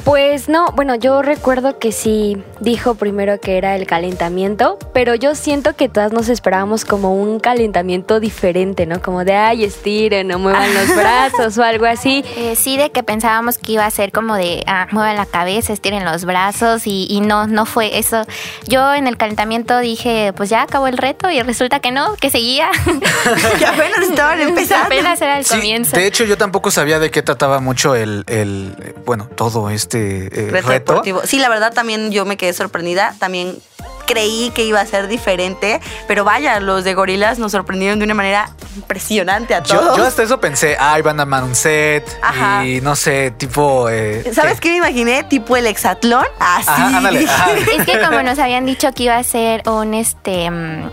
Pues 0.06 0.50
no, 0.50 0.72
bueno, 0.74 0.94
yo 0.94 1.24
recuerdo 1.24 1.80
que 1.80 1.92
sí 1.92 2.38
dijo 2.60 2.94
primero 2.94 3.40
que 3.40 3.58
era 3.58 3.76
el 3.76 3.88
calentamiento, 3.88 4.78
pero 4.94 5.16
yo 5.16 5.34
siento 5.34 5.76
que 5.76 5.90
todas 5.90 6.14
nos 6.14 6.30
esperábamos 6.30 6.86
como 6.86 7.16
un 7.16 7.40
calentamiento 7.40 8.20
diferente, 8.20 8.86
¿no? 8.86 9.02
Como 9.02 9.26
de, 9.26 9.34
ay, 9.34 9.64
estiren, 9.64 10.28
no 10.28 10.38
muevan 10.38 10.72
los 10.76 10.96
brazos 10.96 11.58
o 11.58 11.64
algo 11.64 11.88
así. 11.88 12.24
Eh, 12.38 12.56
sí, 12.56 12.78
de 12.78 12.92
que 12.92 13.02
pensábamos 13.02 13.58
que 13.58 13.72
iba 13.72 13.86
a 13.88 13.90
ser 13.90 14.12
como 14.12 14.36
de, 14.36 14.64
ah, 14.68 14.86
muevan 14.92 15.16
la 15.16 15.26
cabeza, 15.26 15.74
estiren 15.74 16.06
los 16.06 16.24
brazos 16.24 16.86
y, 16.86 17.08
y, 17.10 17.22
no, 17.22 17.48
no 17.48 17.66
fue 17.66 17.98
eso. 17.98 18.28
Yo 18.68 18.94
en 18.94 19.08
el 19.08 19.18
calentamiento 19.18 19.80
dije, 19.80 20.34
pues 20.38 20.52
ya 20.52 20.62
acabó 20.62 20.86
el 20.86 20.98
reto 21.00 21.32
y 21.32 21.42
resulta 21.42 21.80
que 21.80 21.90
no, 21.92 22.14
que 22.18 22.30
seguía. 22.30 22.70
que 23.58 23.66
apenas 23.66 24.00
estaban 24.08 24.40
empezando. 24.40 24.86
apenas 24.86 25.20
era 25.20 25.40
el 25.40 25.46
Sí, 25.46 25.56
comienzo. 25.56 25.98
de 25.98 26.06
hecho, 26.06 26.26
yo 26.26 26.38
tampoco 26.38 26.70
sabía 26.70 27.00
de 27.00 27.10
qué 27.10 27.24
trataba 27.24 27.60
mucho 27.60 27.96
el, 27.96 28.24
el 28.28 28.94
bueno, 29.04 29.28
todo 29.36 29.72
este 29.72 29.95
eh, 29.96 30.30
reto, 30.52 30.68
reto. 30.70 30.92
deportivo. 30.94 31.22
Sí, 31.26 31.40
la 31.40 31.50
verdad 31.50 31.74
también 31.74 32.12
yo 32.12 32.26
me 32.26 32.38
quedé 32.38 32.54
sorprendida. 32.54 33.16
También 33.20 33.58
creí 34.06 34.52
que 34.54 34.64
iba 34.64 34.80
a 34.80 34.86
ser 34.86 35.08
diferente, 35.08 35.82
pero 36.08 36.24
vaya, 36.24 36.60
los 36.60 36.84
de 36.84 36.94
gorilas 36.94 37.40
nos 37.40 37.52
sorprendieron 37.54 37.98
de 37.98 38.06
una 38.06 38.14
manera 38.14 38.52
impresionante 38.76 39.56
a 39.56 39.64
todos. 39.64 39.82
Yo, 39.84 39.98
yo 39.98 40.06
hasta 40.06 40.22
eso 40.22 40.40
pensé, 40.40 40.78
ay, 40.80 41.02
van 41.02 41.20
a 41.20 41.24
armar 41.24 41.44
un 41.44 41.56
set 41.56 42.08
Ajá. 42.22 42.64
y 42.68 42.82
no 42.82 42.96
sé, 42.96 43.32
tipo... 43.32 43.90
eh, 43.90 44.32
¿Sabes 44.32 44.60
qué 44.62 44.70
me 44.70 44.76
imaginé? 44.78 45.24
Tipo 45.24 45.58
el 45.58 45.66
hexatlón. 45.66 46.26
Así. 46.40 46.70
Ajá, 46.70 46.98
ándale, 46.98 47.26
ajá. 47.28 47.52
Es 47.54 47.84
que 47.86 48.00
como 48.00 48.22
nos 48.22 48.38
habían 48.38 48.68
dicho 48.68 48.92
que 48.94 49.04
iba 49.04 49.18
a 49.18 49.24
ser 49.24 49.68
un 49.68 49.96
este 49.96 50.52
mm, 50.52 50.92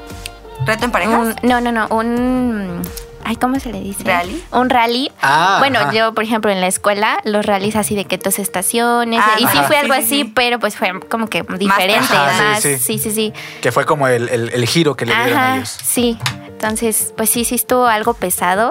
¿Reto 0.65 0.85
en 0.87 0.91
parejas? 0.91 1.19
un- 1.19 1.37
no, 1.43 1.61
no, 1.61 1.71
no, 1.71 1.89
un 1.89 2.81
ay, 3.25 3.37
¿cómo 3.37 3.59
se 3.61 3.73
le 3.73 3.81
dice? 3.81 4.05
¿Rally? 4.05 4.43
Un 4.53 4.71
rally. 4.71 5.11
Ah, 5.23 5.57
bueno, 5.59 5.79
ajá. 5.81 5.93
yo, 5.93 6.15
por 6.15 6.25
ejemplo, 6.25 6.51
en 6.51 6.61
la 6.61 6.67
escuela, 6.67 7.21
los 7.25 7.45
rallies 7.47 7.77
así 7.77 7.95
de 7.95 8.05
que 8.05 8.19
dos 8.19 8.39
estaciones. 8.39 9.21
Ah, 9.23 9.35
y 9.39 9.47
sí 9.47 9.59
fue 9.67 9.77
algo 9.79 9.95
Sí, 9.95 10.01
sí, 10.01 10.07
así, 10.07 10.23
sí. 10.25 10.33
pero 10.35 10.59
pues 10.59 10.77
fue 10.77 10.99
como 11.09 11.29
que 11.29 11.43
diferente. 11.59 12.15
Ajá, 12.15 12.33
sí, 12.37 12.43
más, 12.43 12.63
sí. 12.63 12.79
sí, 12.79 12.99
sí, 12.99 13.11
sí. 13.13 13.33
Que 13.61 13.73
fue 13.73 13.85
como 13.85 14.09
el, 14.09 14.29
el- 14.29 14.51
el 14.51 14.67
giro 14.67 14.95
que 14.97 15.07
le 15.07 15.15
dieron 15.15 15.39
a 15.39 15.57
ellos. 15.57 15.77
sí. 15.83 16.19
Entonces, 16.47 17.13
pues 17.17 17.29
sí, 17.29 17.45
sí 17.45 17.57
estuvo 17.57 17.87
algo 17.89 18.15
pesado, 18.15 18.71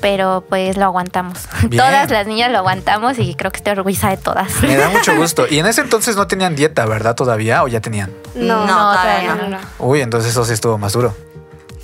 pero 0.00 0.44
pues 0.48 0.76
lo 0.76 0.84
aguantamos. 0.84 1.48
Bien. 1.68 1.82
Todas 1.82 2.08
las 2.10 2.26
niñas 2.28 2.52
lo 2.52 2.58
aguantamos 2.58 3.18
y 3.18 3.34
creo 3.34 3.50
que 3.50 3.56
estoy 3.56 3.72
orgullosa 3.72 4.10
de 4.10 4.16
todas. 4.18 4.62
Me 4.62 4.76
da 4.76 4.88
mucho 4.88 5.16
gusto. 5.16 5.46
Y 5.50 5.58
en 5.58 5.66
ese 5.66 5.80
entonces 5.80 6.14
no 6.14 6.28
tenían 6.28 6.54
dieta, 6.54 6.86
¿verdad? 6.86 7.16
Todavía, 7.16 7.64
o 7.64 7.68
ya 7.68 7.80
tenían. 7.80 8.12
No, 8.36 8.64
todavía 8.66 9.34
no. 9.34 9.58
Uy, 9.80 10.00
entonces 10.00 10.30
eso 10.30 10.44
sí 10.44 10.52
estuvo 10.52 10.78
más 10.78 10.92
duro. 10.92 11.12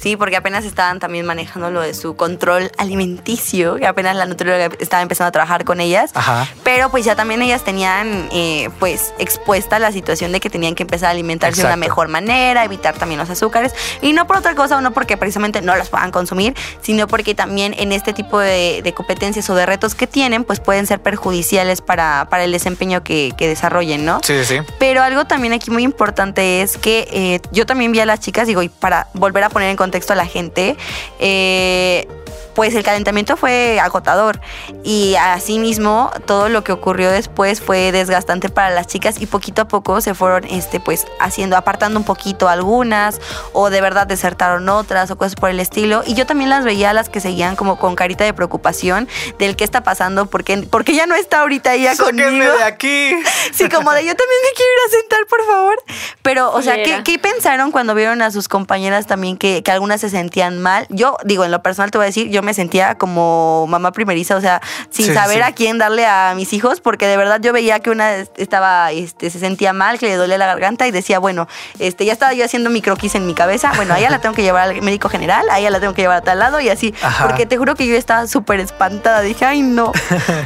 Sí, 0.04 0.18
porque 0.18 0.37
apenas 0.37 0.66
estaban 0.66 0.99
también 1.00 1.25
manejando 1.25 1.70
lo 1.70 1.80
de 1.80 1.94
su 1.94 2.14
control 2.14 2.70
alimenticio, 2.76 3.76
que 3.76 3.87
apenas 3.87 4.14
la 4.14 4.26
nutrióloga 4.26 4.68
estaba 4.78 5.02
empezando 5.02 5.28
a 5.28 5.32
trabajar 5.32 5.64
con 5.64 5.80
ellas. 5.80 6.11
Ajá. 6.12 6.46
Pero 6.62 6.90
pues 6.90 7.06
ya 7.06 7.16
también 7.16 7.40
ellas 7.40 7.64
tenían 7.64 8.28
eh, 8.30 8.68
pues 8.78 9.14
expuesta 9.18 9.78
la 9.78 9.92
situación 9.92 10.30
de 10.30 10.40
que 10.40 10.50
tenían 10.50 10.75
que 10.75 10.82
empezar 10.82 11.06
a 11.06 11.12
alimentarse 11.12 11.62
de 11.62 11.66
una 11.68 11.76
mejor 11.76 12.08
manera, 12.08 12.66
evitar 12.66 12.99
también 12.99 13.18
los 13.18 13.30
azúcares. 13.30 13.73
Y 14.02 14.12
no 14.12 14.26
por 14.26 14.37
otra 14.37 14.54
cosa 14.54 14.76
o 14.76 14.82
no 14.82 14.90
porque 14.90 15.16
precisamente 15.16 15.62
no 15.62 15.75
los 15.75 15.88
puedan 15.88 16.11
consumir, 16.11 16.54
sino 16.82 17.06
porque 17.06 17.34
también 17.34 17.75
en 17.78 17.90
este 17.90 18.12
tipo 18.12 18.38
de, 18.38 18.82
de 18.84 18.92
competencias 18.92 19.49
o 19.49 19.54
de 19.54 19.64
retos 19.64 19.94
que 19.94 20.06
tienen, 20.06 20.44
pues 20.44 20.61
pueden 20.61 20.87
ser 20.87 21.00
perjudiciales 21.00 21.80
para, 21.80 22.26
para 22.28 22.44
el 22.44 22.52
desempeño 22.52 23.02
que, 23.02 23.32
que 23.38 23.49
desarrollen, 23.49 24.04
¿no? 24.04 24.20
Sí, 24.23 24.34
sí, 24.40 24.58
sí. 24.58 24.66
Pero 24.78 25.02
algo 25.02 25.25
también 25.25 25.54
aquí 25.54 25.70
muy 25.70 25.82
importante 25.82 26.61
es 26.61 26.76
que 26.76 27.08
eh, 27.11 27.40
yo 27.52 27.64
también 27.64 27.90
vi 27.90 28.00
a 28.00 28.04
las 28.04 28.20
chicas, 28.20 28.46
digo, 28.46 28.62
y 28.62 28.68
para 28.68 29.08
volver 29.14 29.42
a 29.44 29.49
poner 29.49 29.70
en 29.70 29.78
contexto 29.78 29.93
a 30.12 30.16
la 30.16 30.26
gente, 30.26 30.76
eh, 31.18 32.06
pues 32.54 32.75
el 32.75 32.82
calentamiento 32.82 33.37
fue 33.37 33.78
agotador 33.80 34.40
y 34.82 35.16
asimismo 35.16 36.11
todo 36.26 36.49
lo 36.49 36.64
que 36.64 36.73
ocurrió 36.73 37.11
después 37.11 37.61
fue 37.61 37.92
desgastante 37.92 38.49
para 38.49 38.70
las 38.70 38.87
chicas 38.87 39.20
y 39.20 39.26
poquito 39.26 39.62
a 39.62 39.68
poco 39.68 40.00
se 40.00 40.14
fueron 40.14 40.44
este 40.44 40.80
pues 40.80 41.06
haciendo 41.20 41.56
apartando 41.56 41.99
un 41.99 42.04
poquito 42.04 42.49
algunas 42.49 43.20
o 43.52 43.70
de 43.70 43.80
verdad 43.80 44.06
desertaron 44.06 44.68
otras 44.68 45.11
o 45.11 45.18
cosas 45.18 45.34
por 45.34 45.50
el 45.50 45.61
estilo 45.61 46.02
y 46.06 46.14
yo 46.14 46.26
también 46.26 46.50
las 46.50 46.64
veía 46.64 46.90
a 46.90 46.92
las 46.92 47.08
que 47.08 47.20
seguían 47.20 47.56
como 47.56 47.78
con 47.78 47.96
carita 47.96 48.25
de 48.25 48.32
preocupación 48.32 49.08
del 49.38 49.56
qué 49.56 49.64
está 49.64 49.82
pasando 49.82 50.26
porque 50.26 50.66
porque 50.70 50.94
ya 50.94 51.06
no 51.06 51.14
está 51.14 51.40
ahorita 51.40 51.75
ella 51.75 51.94
Sáquenme 51.94 52.25
conmigo 52.25 52.52
de 52.56 52.64
aquí. 52.64 53.14
Sí, 53.52 53.68
como 53.68 53.92
de 53.92 54.04
yo 54.04 54.14
también 54.14 54.40
me 54.42 54.56
quiero 54.56 54.73
ir 54.73 54.78
a 54.87 55.00
sentar, 55.00 55.26
por 55.28 55.46
favor. 55.46 55.82
Pero, 56.23 56.52
o 56.52 56.62
sea, 56.62 56.82
¿qué, 56.82 57.02
qué 57.04 57.18
pensaron 57.18 57.70
cuando 57.70 57.94
vieron 57.94 58.23
a 58.23 58.30
sus 58.30 58.49
compañeras 58.49 59.06
también 59.06 59.37
que, 59.37 59.62
que 59.62 59.70
algunas 59.70 60.00
se 60.00 60.11
sentían 60.11 60.61
mal? 60.61 60.87
Yo, 60.88 61.16
digo, 61.25 61.44
en 61.44 61.50
lo 61.50 61.62
personal 61.62 61.90
te 61.90 61.99
voy 61.99 62.06
a 62.06 62.06
decir, 62.06 62.30
yo 62.30 62.42
me 62.44 62.54
sentía 62.54 62.94
como 62.94 63.66
mamá 63.68 63.90
primeriza, 63.92 64.36
o 64.36 64.40
sea, 64.40 64.60
sin 64.90 65.06
Sí, 65.06 65.14
saber 65.14 65.38
sí. 65.38 65.42
a 65.42 65.52
quién 65.52 65.78
darle 65.78 66.06
a 66.06 66.32
mis 66.36 66.52
hijos, 66.52 66.80
porque 66.80 67.06
de 67.06 67.16
verdad 67.16 67.40
yo 67.40 67.52
veía 67.52 67.80
que 67.80 67.90
una 67.90 68.14
estaba, 68.14 68.92
este, 68.92 69.30
se 69.30 69.38
sentía 69.38 69.72
mal, 69.72 69.98
que 69.98 70.06
le 70.06 70.16
dolía 70.16 70.38
la 70.38 70.46
garganta 70.46 70.86
y 70.86 70.90
decía, 70.92 71.18
bueno, 71.18 71.48
este, 71.78 72.04
ya 72.04 72.12
estaba 72.12 72.32
yo 72.34 72.44
haciendo 72.44 72.70
mi 72.70 72.80
croquis 72.82 73.14
en 73.16 73.26
mi 73.26 73.34
cabeza, 73.34 73.72
bueno, 73.76 73.94
a 73.94 73.98
ella 73.98 74.10
la 74.10 74.20
tengo 74.20 74.34
que 74.34 74.42
llevar 74.42 74.68
al 74.68 74.82
médico 74.82 75.08
general, 75.08 75.44
a 75.50 75.58
ella 75.58 75.70
la 75.70 75.80
tengo 75.80 75.94
que 75.94 76.02
llevar 76.02 76.18
a 76.18 76.22
tal 76.22 76.38
lado 76.38 76.60
y 76.60 76.68
así, 76.68 76.94
Ajá. 77.02 77.26
porque 77.26 77.46
te 77.46 77.56
juro 77.56 77.74
que 77.74 77.86
yo 77.86 77.96
estaba 77.96 78.26
súper 78.26 78.60
espantada, 78.60 79.20
dije, 79.22 79.44
ay 79.44 79.62
no, 79.62 79.92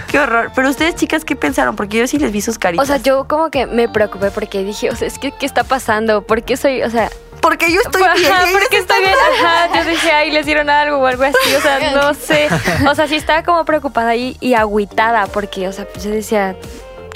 qué 0.09 0.19
horror. 0.19 0.51
Pero 0.55 0.69
ustedes, 0.71 0.95
chicas, 0.95 1.25
¿qué 1.25 1.37
pensaron? 1.37 1.77
Porque 1.77 1.99
yo 1.99 2.07
sí 2.07 2.19
les 2.19 2.33
vi 2.33 2.41
sus 2.41 2.59
caritas. 2.59 2.85
O 2.85 2.87
sea, 2.87 2.97
yo 2.99 3.27
como 3.29 3.51
que 3.51 3.67
me 3.67 3.89
preocupé 3.89 4.31
porque 4.31 4.65
dije, 4.65 4.91
o 4.91 4.97
sea, 4.97 5.09
es 5.09 5.19
que, 5.19 5.33
¿qué 5.33 5.47
está 5.47 5.65
pasando? 5.65 6.23
¿Por 6.23 6.43
qué 6.43 6.57
soy, 6.57 6.83
o 6.83 6.91
sea, 6.91 7.11
Porque 7.41 7.73
yo 7.73 7.81
estoy 7.81 8.03
Ajá, 8.03 8.15
bien. 8.15 8.27
ellas 8.33 8.49
porque 8.53 8.79
estoy 8.79 9.01
bien. 9.01 9.15
Ajá, 9.43 9.69
yo 9.83 9.91
dije, 9.91 10.11
ay, 10.13 10.31
les 10.31 10.47
dieron 10.47 10.69
algo 10.71 10.99
o 10.99 11.07
algo 11.07 11.25
así. 11.25 11.55
O 11.57 11.61
sea, 11.61 11.79
no 11.95 12.15
sé. 12.15 12.49
O 12.89 12.95
sea, 12.95 13.07
sí 13.09 13.17
estaba 13.17 13.43
como 13.43 13.65
preocupada 13.65 14.15
y, 14.17 14.37
y 14.41 14.55
agüitada 14.55 15.27
porque, 15.27 15.69
o 15.69 15.73
sea, 15.73 15.87
pues 15.87 16.05
yo 16.05 16.11
decía, 16.11 16.57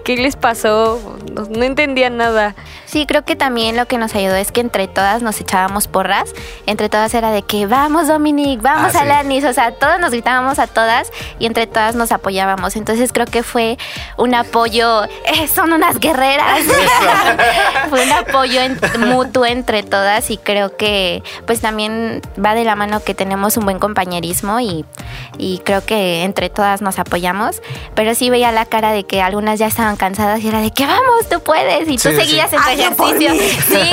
¿qué 0.05 0.17
les 0.17 0.37
pasó? 0.37 0.99
No, 1.33 1.43
no 1.51 1.63
entendía 1.65 2.11
nada. 2.11 2.55
Sí, 2.87 3.07
creo 3.07 3.25
que 3.25 3.37
también 3.37 3.77
lo 3.77 3.87
que 3.87 3.97
nos 3.97 4.15
ayudó 4.15 4.35
es 4.37 4.53
que 4.53 4.61
entre 4.61 4.87
todas 4.87 5.23
nos 5.23 5.41
echábamos 5.41 5.89
porras. 5.89 6.31
Entre 6.67 6.89
todas 6.91 7.15
era 7.15 7.31
de 7.31 7.43
que 7.43 7.67
vamos, 7.67 8.07
Dominic, 8.09 8.61
vamos, 8.61 8.89
Ah, 8.89 8.91
sí. 8.93 8.99
Alanis. 8.99 9.45
O 9.45 9.53
sea, 9.53 9.73
todas 9.73 9.99
nos 9.99 10.11
gritábamos 10.11 10.59
a 10.59 10.67
todas 10.67 11.11
y 11.39 11.47
entre 11.47 11.67
todas 11.67 11.95
nos 11.95 12.13
apoyábamos. 12.13 12.77
Entonces 12.77 13.13
creo 13.13 13.27
que 13.27 13.43
fue 13.43 13.79
un 14.19 14.35
apoyo. 14.35 15.05
eh, 15.05 15.49
son 15.49 15.73
unas 15.73 15.99
guerreras. 16.01 16.61
fue 17.89 18.05
un 18.05 18.13
apoyo 18.13 18.61
en- 18.61 18.79
mutuo 19.09 19.47
entre 19.47 19.83
todas 19.83 20.31
y 20.31 20.37
creo 20.37 20.77
que, 20.77 21.23
pues 21.47 21.61
también 21.61 22.21
va 22.45 22.55
de 22.55 22.65
la 22.65 22.77
mano 22.77 23.01
que 23.03 23.15
tenemos 23.15 23.57
un 23.57 23.65
buen 23.65 23.79
compañerismo 23.79 24.61
y, 24.61 24.85
y 25.39 25.59
creo 25.61 25.85
que 25.85 26.25
entre 26.25 26.51
todas 26.51 26.83
nos 26.83 26.99
apoyamos. 26.99 27.63
Pero 27.95 28.15
sí 28.15 28.31
veía 28.31 28.53
la 28.53 28.67
cara 28.67 28.93
de 28.93 29.05
que 29.05 29.23
algunas 29.23 29.59
ya 29.59 29.67
estaban 29.67 29.92
cansadas 29.97 30.41
y 30.43 30.49
era 30.49 30.61
de 30.61 30.71
que 30.73 30.87
vamos, 30.87 31.29
tú 31.31 31.41
puedes. 31.43 31.89
Y 31.89 31.97
tú 31.97 32.09
Sí, 32.09 32.11
sí. 32.11 32.17
seguías 32.17 32.53
en 32.53 32.61
tu 32.63 32.69
ejercicio. 32.69 33.35
Sí. 33.69 33.91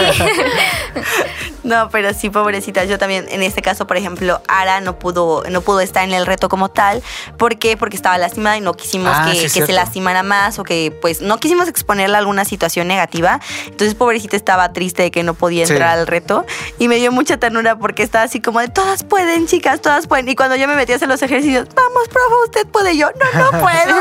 No, 1.64 1.90
pero 1.90 2.14
sí, 2.14 2.30
pobrecitas. 2.30 2.88
Yo 2.88 2.98
también, 2.98 3.26
en 3.30 3.44
este 3.44 3.62
caso, 3.62 3.86
por 3.88 3.98
ejemplo, 3.98 4.42
Ara 4.48 4.82
no 4.82 4.98
pudo, 5.00 5.44
no 5.50 5.62
pudo 5.62 5.80
estar 5.82 6.04
en 6.04 6.14
el 6.14 6.26
reto 6.26 6.50
como 6.50 6.70
tal. 6.70 7.02
¿Por 7.38 7.58
qué? 7.58 7.78
Porque 7.78 7.96
estaba 7.96 8.18
lastimada 8.18 8.58
y 8.58 8.62
no 8.62 8.74
quisimos 8.74 9.12
Ah, 9.16 9.26
que, 9.30 9.34
sí, 9.36 9.54
que 9.54 9.60
es 9.60 9.66
se 9.66 9.74
lastimara 9.74 10.24
más 10.24 10.60
o 10.60 10.64
que, 10.64 10.96
pues, 11.02 11.22
no 11.22 11.38
quisimos 11.38 11.68
exponerla 11.68 12.18
a 12.18 12.20
alguna 12.20 12.46
situación 12.46 12.88
negativa. 12.88 13.40
Entonces, 13.66 13.96
pobrecita 13.96 14.36
estaba 14.36 14.72
triste 14.74 15.04
de 15.04 15.12
que 15.12 15.24
no 15.24 15.34
podía 15.34 15.66
Sí. 15.66 15.74
entrar 15.74 15.98
al 15.98 16.08
reto. 16.08 16.46
Y 16.78 16.88
me 16.88 16.96
dio 16.98 17.12
mucha 17.12 17.38
ternura 17.38 17.78
porque 17.78 18.04
estaba 18.04 18.24
así 18.26 18.40
como 18.42 18.60
de, 18.60 18.70
todas 18.70 19.04
pueden, 19.04 19.48
chicas, 19.48 19.82
todas 19.82 20.08
pueden. 20.08 20.30
Y 20.30 20.36
cuando 20.36 20.56
yo 20.56 20.68
me 20.68 20.76
metí 20.76 20.94
a 20.94 20.96
hacer 20.96 21.08
los 21.10 21.22
ejercicios, 21.22 21.68
vamos, 21.76 22.08
profe, 22.08 22.36
usted 22.46 22.68
puede. 22.68 22.94
Y 22.94 22.98
Yo, 23.00 23.10
no, 23.34 23.52
no 23.52 23.52
puedo. 23.60 23.96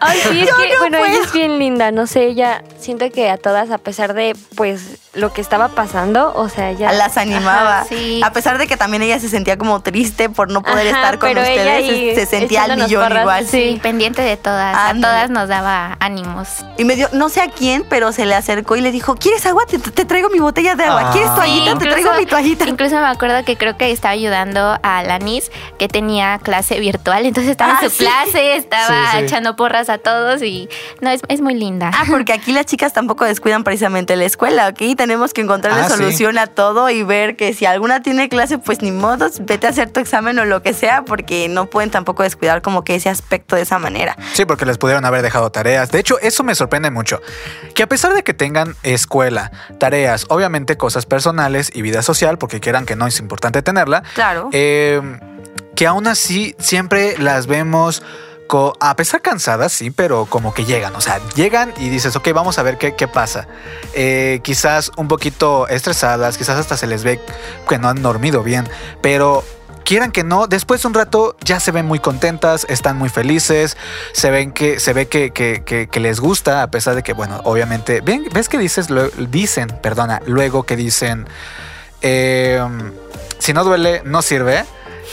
Ay, 0.00 0.18
sí, 0.30 0.40
es 0.42 0.48
Yo 0.48 0.56
que, 0.56 0.68
no 0.72 0.78
bueno, 0.80 0.98
ella 0.98 1.08
puedo. 1.08 1.22
es 1.24 1.32
bien 1.32 1.58
linda, 1.58 1.90
no 1.90 2.06
sé, 2.06 2.26
ella 2.26 2.62
siento 2.78 3.10
que 3.10 3.28
a 3.30 3.36
todas, 3.36 3.70
a 3.70 3.78
pesar 3.78 4.14
de, 4.14 4.36
pues, 4.56 4.82
lo 5.12 5.32
que 5.32 5.40
estaba 5.40 5.68
pasando, 5.68 6.32
o 6.36 6.48
sea, 6.48 6.70
ya... 6.70 6.92
Las 6.92 7.16
animaba. 7.16 7.80
Ajá, 7.80 7.84
sí. 7.88 8.20
A 8.24 8.32
pesar 8.32 8.58
de 8.58 8.68
que 8.68 8.76
también 8.76 9.02
ella 9.02 9.18
se 9.18 9.28
sentía 9.28 9.58
como 9.58 9.80
triste 9.80 10.28
por 10.30 10.50
no 10.52 10.62
poder 10.62 10.86
Ajá, 10.88 10.98
estar 11.02 11.18
con 11.18 11.30
pero 11.30 11.42
ella 11.42 11.78
ustedes, 11.80 12.14
se, 12.14 12.26
se 12.26 12.26
sentía 12.38 12.62
al 12.62 12.76
millón 12.76 13.02
porras, 13.02 13.22
igual. 13.22 13.46
Sí, 13.48 13.80
pendiente 13.82 14.22
de 14.22 14.36
todas. 14.36 14.76
A 14.76 14.94
todas 14.94 15.28
nos 15.30 15.48
daba 15.48 15.96
ánimos. 15.98 16.48
Y 16.78 16.84
me 16.84 16.94
dio, 16.94 17.08
no 17.12 17.28
sé 17.28 17.40
a 17.40 17.48
quién, 17.48 17.84
pero 17.90 18.12
se 18.12 18.24
le 18.24 18.36
acercó 18.36 18.76
y 18.76 18.82
le 18.82 18.92
dijo, 18.92 19.16
¿quieres 19.16 19.44
agua? 19.46 19.64
Te, 19.66 19.78
te 19.80 20.04
traigo 20.04 20.28
mi 20.30 20.38
botella 20.38 20.76
de 20.76 20.84
agua. 20.84 21.06
Ah. 21.06 21.10
¿Quieres 21.12 21.34
toallita? 21.34 21.76
te 21.78 21.86
traigo 21.86 22.12
mi 22.14 22.26
toallita. 22.26 22.68
incluso 22.68 22.94
me 22.94 23.06
acuerdo 23.06 23.44
que 23.44 23.56
creo 23.56 23.76
que 23.76 23.90
estaba 23.90 24.12
ayudando 24.12 24.78
a 24.80 25.02
Lanis, 25.02 25.50
que 25.78 25.88
tenía 25.88 26.38
clase 26.38 26.78
virtual. 26.78 27.26
Entonces 27.26 27.50
estaba 27.50 27.72
Ah, 27.74 27.78
en 27.82 27.90
su 27.90 27.96
sí. 27.96 28.04
clase, 28.04 28.54
estaba 28.56 28.86
Sí, 29.10 29.18
sí. 29.18 29.24
echando 29.24 29.56
porras 29.56 29.88
a 29.88 29.98
todos 29.98 30.40
y 30.42 30.68
no, 31.00 31.10
es, 31.10 31.20
es 31.26 31.40
muy 31.40 31.54
linda. 31.54 31.90
Ah, 31.92 32.04
porque 32.08 32.32
aquí 32.32 32.52
las 32.52 32.66
chicas 32.66 32.92
tampoco 32.92 33.24
descuidan 33.24 33.64
precisamente 33.64 34.14
la 34.14 34.24
escuela, 34.24 34.68
¿ok? 34.68 34.99
Tenemos 35.00 35.32
que 35.32 35.40
encontrarle 35.40 35.80
Ah, 35.80 35.88
sí. 35.88 35.96
solución 35.96 36.36
a 36.36 36.46
todo 36.46 36.90
y 36.90 37.02
ver 37.02 37.34
que 37.34 37.54
si 37.54 37.64
alguna 37.64 38.02
tiene 38.02 38.28
clase, 38.28 38.58
pues 38.58 38.82
ni 38.82 38.92
modos, 38.92 39.38
vete 39.46 39.66
a 39.66 39.70
hacer 39.70 39.88
tu 39.90 39.98
examen 39.98 40.38
o 40.38 40.44
lo 40.44 40.62
que 40.62 40.74
sea, 40.74 41.06
porque 41.06 41.48
no 41.48 41.64
pueden 41.70 41.90
tampoco 41.90 42.22
descuidar 42.22 42.60
como 42.60 42.84
que 42.84 42.96
ese 42.96 43.08
aspecto 43.08 43.56
de 43.56 43.62
esa 43.62 43.78
manera. 43.78 44.14
Sí, 44.34 44.44
porque 44.44 44.66
les 44.66 44.76
pudieron 44.76 45.06
haber 45.06 45.22
dejado 45.22 45.50
tareas. 45.50 45.90
De 45.90 46.00
hecho, 46.00 46.18
eso 46.20 46.44
me 46.44 46.54
sorprende 46.54 46.90
mucho. 46.90 47.22
Que 47.74 47.82
a 47.82 47.86
pesar 47.86 48.12
de 48.12 48.22
que 48.22 48.34
tengan 48.34 48.76
escuela, 48.82 49.50
tareas, 49.78 50.26
obviamente 50.28 50.76
cosas 50.76 51.06
personales 51.06 51.70
y 51.72 51.80
vida 51.80 52.02
social, 52.02 52.36
porque 52.36 52.60
quieran 52.60 52.84
que 52.84 52.94
no 52.94 53.06
es 53.06 53.18
importante 53.20 53.62
tenerla, 53.62 54.02
Claro. 54.14 54.50
eh, 54.52 55.00
que 55.76 55.86
aún 55.86 56.08
así 56.08 56.54
siempre 56.58 57.16
las 57.16 57.46
vemos, 57.46 58.02
a 58.80 58.96
pesar 58.96 59.22
cansadas, 59.22 59.72
sí, 59.72 59.90
pero 59.90 60.26
como 60.26 60.52
que 60.52 60.64
llegan. 60.64 60.94
O 60.96 61.00
sea, 61.00 61.20
llegan 61.36 61.72
y 61.78 61.88
dices, 61.88 62.16
ok, 62.16 62.28
vamos 62.34 62.58
a 62.58 62.62
ver 62.62 62.78
qué, 62.78 62.94
qué 62.96 63.06
pasa. 63.06 63.46
Eh, 63.94 64.40
quizás 64.42 64.90
un 64.96 65.06
poquito 65.08 65.68
estresadas, 65.68 66.36
quizás 66.36 66.58
hasta 66.58 66.76
se 66.76 66.86
les 66.86 67.04
ve 67.04 67.20
que 67.68 67.78
no 67.78 67.88
han 67.88 68.02
dormido 68.02 68.42
bien, 68.42 68.68
pero 69.00 69.44
quieran 69.84 70.10
que 70.12 70.24
no, 70.24 70.46
después 70.46 70.82
de 70.82 70.88
un 70.88 70.94
rato 70.94 71.36
ya 71.44 71.58
se 71.60 71.70
ven 71.72 71.86
muy 71.86 71.98
contentas, 71.98 72.66
están 72.68 72.96
muy 72.96 73.08
felices, 73.08 73.76
se 74.12 74.30
ven 74.30 74.52
que 74.52 74.78
se 74.80 74.92
ve 74.92 75.06
que, 75.06 75.30
que- 75.32 75.62
que- 75.64 75.88
que 75.88 76.00
les 76.00 76.18
gusta, 76.20 76.62
a 76.62 76.70
pesar 76.70 76.94
de 76.94 77.02
que, 77.02 77.12
bueno, 77.12 77.40
obviamente, 77.44 78.00
ves 78.00 78.48
que 78.48 78.58
dices, 78.58 78.90
Lue- 78.90 79.10
dicen, 79.30 79.68
perdona, 79.82 80.20
luego 80.26 80.64
que 80.64 80.76
dicen, 80.76 81.26
eh, 82.02 82.60
si 83.38 83.52
no 83.52 83.64
duele, 83.64 84.02
no 84.04 84.22
sirve. 84.22 84.64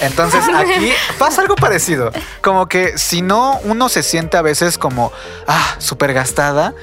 Entonces 0.02 0.44
aquí 0.56 0.92
pasa 1.18 1.42
algo 1.42 1.56
parecido. 1.56 2.12
Como 2.42 2.68
que 2.68 2.98
si 2.98 3.22
no, 3.22 3.60
uno 3.64 3.90
se 3.90 4.04
siente 4.04 4.38
a 4.38 4.42
veces 4.42 4.78
como, 4.78 5.12
ah, 5.48 5.76
súper 5.80 6.14
gastada. 6.14 6.74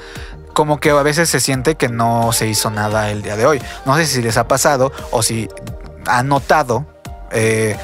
Como 0.53 0.79
que 0.79 0.91
a 0.91 1.03
veces 1.03 1.29
se 1.29 1.41
siente 1.41 1.75
que 1.75 1.89
no 1.89 2.31
se 2.31 2.47
hizo 2.47 2.71
nada 2.71 3.11
el 3.11 3.21
día 3.21 3.35
de 3.35 3.45
hoy. 3.45 3.61
No 3.85 3.97
sé 3.97 4.05
si 4.05 4.21
les 4.21 4.37
ha 4.37 4.47
pasado 4.47 4.93
o 5.11 5.21
si 5.21 5.49
han 6.05 6.29
notado 6.29 6.85
eh, 7.31 7.75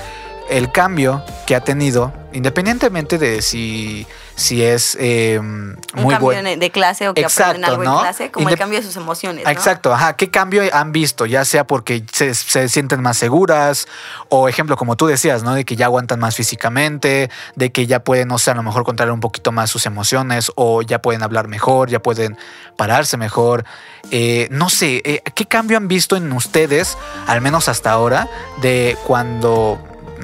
el 0.52 0.72
cambio 0.72 1.24
que 1.48 1.56
ha 1.56 1.62
tenido, 1.62 2.14
independientemente 2.34 3.18
de 3.18 3.42
si, 3.42 4.06
si 4.36 4.62
es 4.64 4.98
eh, 5.00 5.40
Un 5.40 5.78
muy 5.96 6.14
cambio 6.14 6.20
bueno. 6.20 6.50
de, 6.50 6.70
clase 6.72 7.08
o 7.08 7.14
que 7.14 7.24
aprenden 7.24 7.64
Exacto, 7.64 7.72
algo 7.72 7.84
¿no? 7.84 7.96
en 7.96 8.02
clase, 8.02 8.32
como 8.32 8.50
el 8.50 8.58
cambio 8.58 8.80
de 8.80 8.86
sus 8.86 8.98
emociones. 8.98 9.46
¿no? 9.46 9.50
Exacto, 9.50 9.94
ajá. 9.94 10.18
¿Qué 10.18 10.30
cambio 10.30 10.64
han 10.74 10.92
visto? 10.92 11.26
Ya 11.26 11.46
sea 11.46 11.66
porque 11.66 12.04
se, 12.12 12.36
se 12.36 12.68
sienten 12.68 13.02
más 13.02 13.18
seguras, 13.18 13.88
o 14.28 14.50
ejemplo, 14.50 14.76
como 14.76 14.98
tú 14.98 15.08
decías, 15.08 15.42
¿no? 15.42 15.56
De 15.56 15.64
que 15.64 15.78
ya 15.78 15.86
aguantan 15.86 16.20
más 16.20 16.36
físicamente, 16.36 17.30
de 17.56 17.72
que 17.72 17.88
ya 17.88 18.04
pueden, 18.04 18.28
no 18.28 18.38
sé, 18.38 18.52
a 18.52 18.56
lo 18.56 18.64
mejor 18.64 18.84
controlar 18.84 19.14
un 19.14 19.22
poquito 19.22 19.54
más 19.54 19.70
sus 19.70 19.86
emociones, 19.86 20.52
o 20.56 20.82
ya 20.82 21.02
pueden 21.02 21.24
hablar 21.24 21.48
mejor, 21.48 21.90
ya 21.90 22.02
pueden 22.02 22.38
pararse 22.76 23.16
mejor. 23.16 23.64
Eh, 24.12 24.50
no 24.52 24.70
sé, 24.70 25.02
eh, 25.06 25.22
¿qué 25.34 25.46
cambio 25.46 25.78
han 25.78 25.88
visto 25.88 26.18
en 26.18 26.30
ustedes, 26.34 26.98
al 27.26 27.40
menos 27.40 27.70
hasta 27.70 27.92
ahora, 27.92 28.28
de 28.62 28.98
cuando 29.08 29.80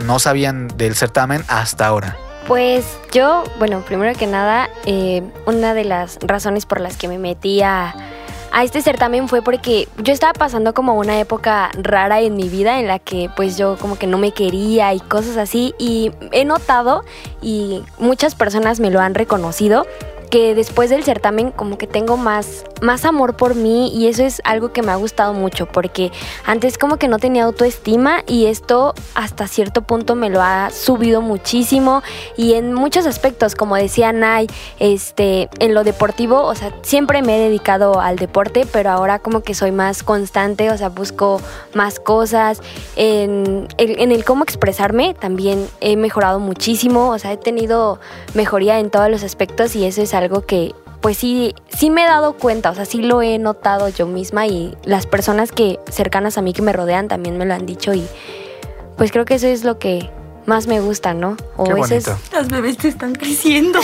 no 0.05 0.19
sabían 0.19 0.67
del 0.77 0.95
certamen 0.95 1.43
hasta 1.47 1.87
ahora? 1.87 2.17
Pues 2.47 2.85
yo, 3.11 3.43
bueno, 3.59 3.81
primero 3.81 4.17
que 4.17 4.25
nada, 4.25 4.69
eh, 4.85 5.21
una 5.45 5.73
de 5.73 5.83
las 5.83 6.17
razones 6.21 6.65
por 6.65 6.79
las 6.79 6.95
que 6.95 7.09
me 7.09 7.17
metí 7.17 7.61
a, 7.61 7.93
a 8.51 8.63
este 8.63 8.81
certamen 8.81 9.27
fue 9.27 9.41
porque 9.41 9.87
yo 9.97 10.13
estaba 10.13 10.33
pasando 10.33 10.73
como 10.73 10.95
una 10.95 11.19
época 11.19 11.69
rara 11.73 12.21
en 12.21 12.35
mi 12.35 12.47
vida 12.47 12.79
en 12.79 12.87
la 12.87 12.99
que 12.99 13.29
pues 13.35 13.57
yo 13.57 13.77
como 13.77 13.97
que 13.97 14.07
no 14.07 14.17
me 14.17 14.31
quería 14.31 14.93
y 14.93 14.99
cosas 14.99 15.37
así 15.37 15.75
y 15.77 16.11
he 16.31 16.45
notado 16.45 17.03
y 17.41 17.83
muchas 17.99 18.35
personas 18.35 18.79
me 18.79 18.91
lo 18.91 19.01
han 19.01 19.13
reconocido 19.13 19.85
que 20.29 20.55
después 20.55 20.89
del 20.89 21.03
certamen 21.03 21.51
como 21.51 21.77
que 21.77 21.87
tengo 21.87 22.17
más, 22.17 22.65
más 22.81 23.05
amor 23.05 23.35
por 23.35 23.55
mí 23.55 23.91
y 23.93 24.07
eso 24.07 24.23
es 24.23 24.41
algo 24.43 24.73
que 24.73 24.81
me 24.81 24.91
ha 24.91 24.95
gustado 24.95 25.33
mucho 25.33 25.65
porque 25.65 26.11
antes 26.45 26.77
como 26.77 26.97
que 26.97 27.07
no 27.07 27.19
tenía 27.19 27.45
autoestima 27.45 28.23
y 28.27 28.45
esto 28.45 28.93
hasta 29.15 29.47
cierto 29.47 29.83
punto 29.83 30.15
me 30.15 30.29
lo 30.29 30.41
ha 30.41 30.69
subido 30.71 31.21
muchísimo 31.21 32.03
y 32.35 32.53
en 32.53 32.73
muchos 32.73 33.05
aspectos 33.05 33.55
como 33.55 33.75
decía 33.75 34.11
Nay, 34.11 34.47
este, 34.79 35.49
en 35.59 35.73
lo 35.73 35.83
deportivo, 35.83 36.43
o 36.43 36.55
sea, 36.55 36.73
siempre 36.81 37.21
me 37.21 37.37
he 37.37 37.39
dedicado 37.39 37.99
al 37.99 38.17
deporte, 38.17 38.67
pero 38.71 38.89
ahora 38.91 39.19
como 39.19 39.41
que 39.41 39.53
soy 39.53 39.71
más 39.71 40.03
constante, 40.03 40.71
o 40.71 40.77
sea, 40.77 40.89
busco 40.89 41.41
más 41.73 41.99
cosas, 41.99 42.61
en 42.95 43.67
el, 43.77 43.99
en 43.99 44.11
el 44.11 44.25
cómo 44.25 44.43
expresarme 44.43 45.13
también 45.13 45.67
he 45.79 45.95
mejorado 45.95 46.39
muchísimo, 46.39 47.09
o 47.09 47.19
sea, 47.19 47.31
he 47.31 47.37
tenido 47.37 47.99
mejoría 48.33 48.79
en 48.79 48.89
todos 48.89 49.09
los 49.09 49.23
aspectos 49.23 49.75
y 49.75 49.85
eso 49.85 50.01
es 50.01 50.13
algo 50.17 50.45
que 50.45 50.73
pues 51.01 51.17
sí, 51.17 51.53
sí 51.69 51.89
me 51.89 52.03
he 52.03 52.07
dado 52.07 52.33
cuenta, 52.33 52.71
o 52.71 52.75
sea, 52.75 52.85
sí 52.85 53.01
lo 53.01 53.21
he 53.21 53.37
notado 53.37 53.87
yo 53.87 54.07
misma 54.07 54.47
y 54.47 54.75
las 54.83 55.05
personas 55.05 55.51
que 55.51 55.79
cercanas 55.89 56.37
a 56.37 56.41
mí 56.41 56.53
que 56.53 56.61
me 56.61 56.73
rodean 56.73 57.07
también 57.07 57.37
me 57.37 57.45
lo 57.45 57.53
han 57.53 57.65
dicho 57.65 57.93
y 57.93 58.05
pues 58.97 59.11
creo 59.11 59.23
que 59.25 59.35
eso 59.35 59.47
es 59.47 59.63
lo 59.63 59.77
que 59.79 60.09
más 60.47 60.65
me 60.65 60.79
gusta, 60.79 61.13
¿no? 61.13 61.37
O 61.55 61.65
Qué 61.65 61.81
eso 61.81 61.93
es-. 61.95 62.31
Las 62.31 62.47
bebés 62.47 62.77
te 62.77 62.87
están 62.87 63.13
creciendo. 63.13 63.79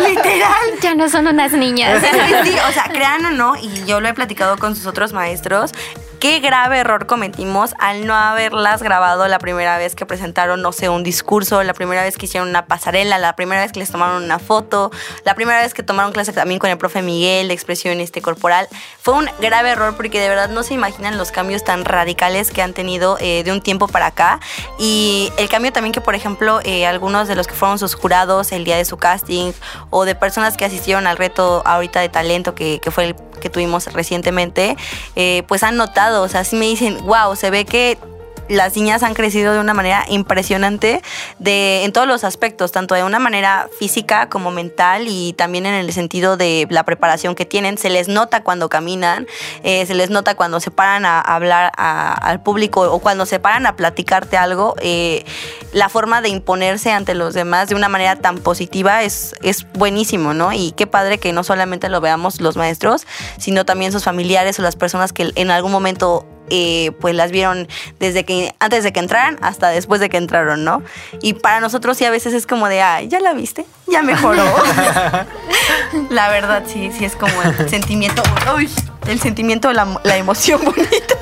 Literal. 0.00 0.78
Ya 0.82 0.94
no 0.94 1.08
son 1.08 1.26
unas 1.26 1.52
niñas. 1.52 2.02
Sí, 2.02 2.08
sí, 2.44 2.56
o 2.68 2.72
sea, 2.72 2.84
crean 2.84 3.24
o 3.24 3.30
no, 3.30 3.56
y 3.56 3.84
yo 3.86 4.00
lo 4.00 4.08
he 4.08 4.14
platicado 4.14 4.58
con 4.58 4.76
sus 4.76 4.86
otros 4.86 5.12
maestros, 5.12 5.72
qué 6.20 6.40
grave 6.40 6.78
error 6.78 7.06
cometimos 7.06 7.74
al 7.78 8.06
no 8.06 8.14
haberlas 8.14 8.82
grabado 8.82 9.28
la 9.28 9.38
primera 9.38 9.78
vez 9.78 9.94
que 9.94 10.04
presentaron, 10.04 10.62
no 10.62 10.72
sé, 10.72 10.88
un 10.88 11.04
discurso, 11.04 11.62
la 11.62 11.74
primera 11.74 12.02
vez 12.02 12.16
que 12.16 12.26
hicieron 12.26 12.48
una 12.48 12.66
pasarela, 12.66 13.18
la 13.18 13.36
primera 13.36 13.62
vez 13.62 13.72
que 13.72 13.78
les 13.78 13.90
tomaron 13.90 14.24
una 14.24 14.38
foto, 14.38 14.90
la 15.24 15.34
primera 15.34 15.60
vez 15.60 15.74
que 15.74 15.82
tomaron 15.82 16.12
clase 16.12 16.32
también 16.32 16.58
con 16.58 16.70
el 16.70 16.78
profe 16.78 17.02
Miguel 17.02 17.48
de 17.48 17.54
expresión 17.54 18.00
este, 18.00 18.20
corporal. 18.20 18.68
Fue 19.00 19.14
un 19.14 19.28
grave 19.40 19.70
error 19.70 19.96
porque 19.96 20.20
de 20.20 20.28
verdad 20.28 20.48
no 20.48 20.62
se 20.62 20.74
imaginan 20.74 21.18
los 21.18 21.30
cambios 21.30 21.62
tan 21.62 21.84
radicales 21.84 22.50
que 22.50 22.62
han 22.62 22.72
tenido 22.72 23.16
eh, 23.20 23.44
de 23.44 23.52
un 23.52 23.60
tiempo 23.60 23.86
para 23.86 24.06
acá. 24.06 24.40
Y 24.78 25.32
el 25.38 25.48
cambio 25.48 25.72
también 25.72 25.92
que, 25.92 26.00
por 26.00 26.14
ejemplo, 26.14 26.60
eh, 26.64 26.86
algunos 26.86 27.28
de 27.28 27.36
los 27.36 27.46
que 27.46 27.54
fueron 27.54 27.78
sus 27.78 27.94
jurados 27.94 28.52
el 28.52 28.64
día 28.64 28.76
de 28.76 28.84
su 28.84 28.96
casting 28.96 29.52
o 29.90 30.04
de 30.04 30.14
personas 30.14 30.56
que 30.56 30.64
asistieron 30.64 31.06
al 31.06 31.16
reto 31.16 31.62
ahorita 31.64 32.00
de 32.00 32.08
talento 32.08 32.54
que, 32.54 32.80
que 32.82 32.90
fue 32.90 33.04
el 33.04 33.16
que 33.38 33.50
tuvimos 33.50 33.86
recientemente, 33.92 34.76
eh, 35.16 35.42
pues 35.48 35.62
han 35.62 35.76
notado, 35.76 36.07
o 36.16 36.28
sea, 36.28 36.44
sí 36.44 36.56
me 36.56 36.66
dicen, 36.66 36.98
wow, 37.04 37.36
se 37.36 37.50
ve 37.50 37.64
que 37.64 37.98
las 38.48 38.76
niñas 38.76 39.02
han 39.02 39.14
crecido 39.14 39.52
de 39.52 39.60
una 39.60 39.74
manera 39.74 40.04
impresionante 40.08 41.02
de, 41.38 41.84
en 41.84 41.92
todos 41.92 42.06
los 42.06 42.24
aspectos, 42.24 42.72
tanto 42.72 42.94
de 42.94 43.04
una 43.04 43.18
manera 43.18 43.68
física 43.78 44.28
como 44.28 44.50
mental 44.50 45.06
y 45.08 45.32
también 45.34 45.66
en 45.66 45.74
el 45.74 45.92
sentido 45.92 46.36
de 46.36 46.66
la 46.70 46.84
preparación 46.84 47.34
que 47.34 47.46
tienen. 47.46 47.78
Se 47.78 47.90
les 47.90 48.08
nota 48.08 48.42
cuando 48.42 48.68
caminan, 48.68 49.26
eh, 49.62 49.86
se 49.86 49.94
les 49.94 50.10
nota 50.10 50.34
cuando 50.34 50.60
se 50.60 50.70
paran 50.70 51.04
a 51.04 51.20
hablar 51.20 51.72
al 51.76 52.42
público 52.42 52.82
o 52.82 52.98
cuando 52.98 53.26
se 53.26 53.38
paran 53.38 53.66
a 53.66 53.76
platicarte 53.76 54.36
algo. 54.36 54.74
eh, 54.80 55.24
la 55.72 55.88
forma 55.88 56.22
de 56.22 56.30
imponerse 56.30 56.90
ante 56.90 57.14
los 57.14 57.34
demás 57.34 57.68
de 57.68 57.74
una 57.74 57.88
manera 57.88 58.16
tan 58.16 58.38
positiva 58.38 59.02
es, 59.02 59.34
es 59.42 59.66
buenísimo, 59.74 60.32
¿no? 60.32 60.52
Y 60.52 60.72
qué 60.72 60.86
padre 60.86 61.18
que 61.18 61.32
no 61.32 61.44
solamente 61.44 61.88
lo 61.88 62.00
veamos 62.00 62.40
los 62.40 62.56
maestros, 62.56 63.06
sino 63.38 63.64
también 63.64 63.92
sus 63.92 64.04
familiares 64.04 64.58
o 64.58 64.62
las 64.62 64.76
personas 64.76 65.12
que 65.12 65.30
en 65.34 65.50
algún 65.50 65.72
momento 65.72 66.26
eh, 66.50 66.92
pues 67.00 67.14
las 67.14 67.30
vieron 67.30 67.68
desde 67.98 68.24
que 68.24 68.54
antes 68.58 68.84
de 68.84 68.92
que 68.92 69.00
entraran 69.00 69.38
hasta 69.40 69.68
después 69.68 70.00
de 70.00 70.08
que 70.08 70.16
entraron, 70.16 70.64
¿no? 70.64 70.82
Y 71.22 71.34
para 71.34 71.60
nosotros 71.60 71.96
sí 71.96 72.04
a 72.04 72.10
veces 72.10 72.34
es 72.34 72.46
como 72.46 72.68
de, 72.68 72.82
ay, 72.82 73.08
ya 73.08 73.20
la 73.20 73.32
viste, 73.32 73.66
ya 73.86 74.02
mejoró. 74.02 74.44
la 76.10 76.28
verdad 76.28 76.64
sí, 76.66 76.90
sí 76.96 77.04
es 77.04 77.16
como 77.16 77.32
el 77.42 77.68
sentimiento, 77.68 78.22
uy, 78.54 78.68
el 79.06 79.20
sentimiento, 79.20 79.72
la, 79.72 80.00
la 80.04 80.16
emoción 80.16 80.64
bonita. 80.64 81.14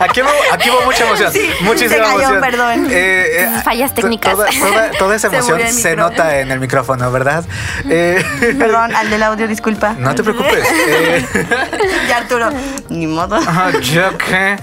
Aquí 0.00 0.22
hubo, 0.22 0.30
aquí 0.52 0.70
hubo 0.70 0.82
mucha 0.82 1.04
emoción. 1.04 1.32
Sí, 1.32 1.50
muchísima 1.60 1.90
se 1.94 1.98
cayó, 1.98 2.12
emoción. 2.20 2.40
perdón. 2.40 2.86
Eh, 2.90 3.26
eh, 3.40 3.48
Fallas 3.64 3.94
técnicas. 3.94 4.32
Toda, 4.34 4.48
toda- 4.50 4.90
toda 4.92 5.16
esa 5.16 5.26
emoción 5.32 5.60
se 5.68 5.96
nota 5.96 6.40
en 6.40 6.50
el 6.50 6.60
micrófono, 6.60 7.10
¿verdad? 7.10 7.44
Eh, 7.88 8.22
Perdón, 8.58 8.94
al 8.94 9.10
del 9.10 9.22
audio, 9.22 9.46
disculpa. 9.48 9.94
no 9.98 10.14
te 10.14 10.22
preocupes. 10.22 10.64
Eh, 10.88 11.26
Ya 12.08 12.18
Arturo, 12.18 12.50
ni 12.88 13.06
modo. 13.06 13.38
ah, 13.46 13.70
¿Yo 13.80 14.16
qué? 14.18 14.56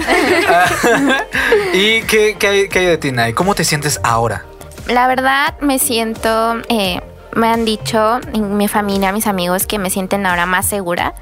Ah, 0.49 0.65
¿Y 1.73 2.01
qué, 2.03 2.35
qué 2.39 2.47
hay, 2.47 2.69
qué 2.69 2.79
hay 2.79 2.85
de 2.85 2.97
ti, 2.97 3.11
Nay? 3.11 3.33
¿Cómo 3.33 3.55
te 3.55 3.63
sientes 3.63 3.99
ahora? 4.03 4.45
La 4.87 5.07
verdad 5.07 5.55
me 5.61 5.79
siento 5.79 6.57
eh, 6.69 7.01
me 7.35 7.47
han 7.47 7.65
dicho, 7.65 8.19
mi 8.37 8.67
familia, 8.67 9.11
mis 9.11 9.27
amigos, 9.27 9.65
que 9.65 9.79
me 9.79 9.89
sienten 9.89 10.25
ahora 10.25 10.45
más 10.45 10.65
segura. 10.65 11.13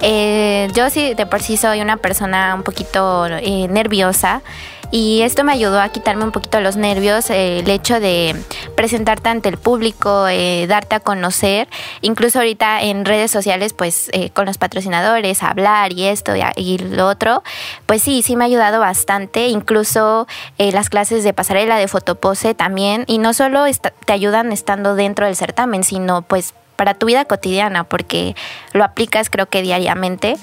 Eh, 0.00 0.68
yo 0.74 0.90
sí, 0.90 1.14
de 1.14 1.26
por 1.26 1.42
sí 1.42 1.56
soy 1.56 1.80
una 1.80 1.96
persona 1.96 2.54
un 2.54 2.62
poquito 2.62 3.26
eh, 3.26 3.68
nerviosa 3.68 4.42
y 4.90 5.22
esto 5.22 5.44
me 5.44 5.52
ayudó 5.52 5.80
a 5.80 5.88
quitarme 5.88 6.24
un 6.24 6.32
poquito 6.32 6.60
los 6.60 6.76
nervios, 6.76 7.30
eh, 7.30 7.58
el 7.60 7.70
hecho 7.70 8.00
de 8.00 8.36
presentarte 8.76 9.28
ante 9.28 9.48
el 9.48 9.58
público, 9.58 10.28
eh, 10.28 10.66
darte 10.68 10.96
a 10.96 11.00
conocer, 11.00 11.68
incluso 12.02 12.38
ahorita 12.38 12.82
en 12.82 13.04
redes 13.04 13.30
sociales, 13.30 13.72
pues 13.72 14.10
eh, 14.12 14.30
con 14.30 14.46
los 14.46 14.58
patrocinadores, 14.58 15.42
hablar 15.42 15.92
y 15.92 16.04
esto 16.04 16.32
y, 16.56 16.78
lo 16.78 17.08
otro, 17.08 17.42
pues 17.86 18.02
sí, 18.02 18.22
sí 18.22 18.36
me 18.36 18.44
ha 18.44 18.46
ayudado 18.46 18.80
bastante, 18.80 19.48
incluso 19.48 20.26
las 20.58 20.88
clases 20.88 21.24
de 21.24 21.32
pasarela, 21.32 21.76
de 21.76 21.88
fotopose 21.88 22.54
también, 22.54 23.04
y 23.06 23.18
no 23.18 23.34
solo 23.34 23.64
te 24.04 24.12
ayudan 24.12 24.52
estando 24.52 24.94
dentro 24.94 25.26
del 25.26 25.36
certamen, 25.36 25.84
sino 25.84 26.22
pues 26.22 26.54
para 26.76 26.94
tu 26.94 27.06
vida 27.06 27.24
cotidiana, 27.24 27.84
porque 27.84 28.36
lo 28.72 28.84
aplicas 28.84 29.30
creo 29.30 29.46
que 29.46 29.62
diariamente. 29.62 30.36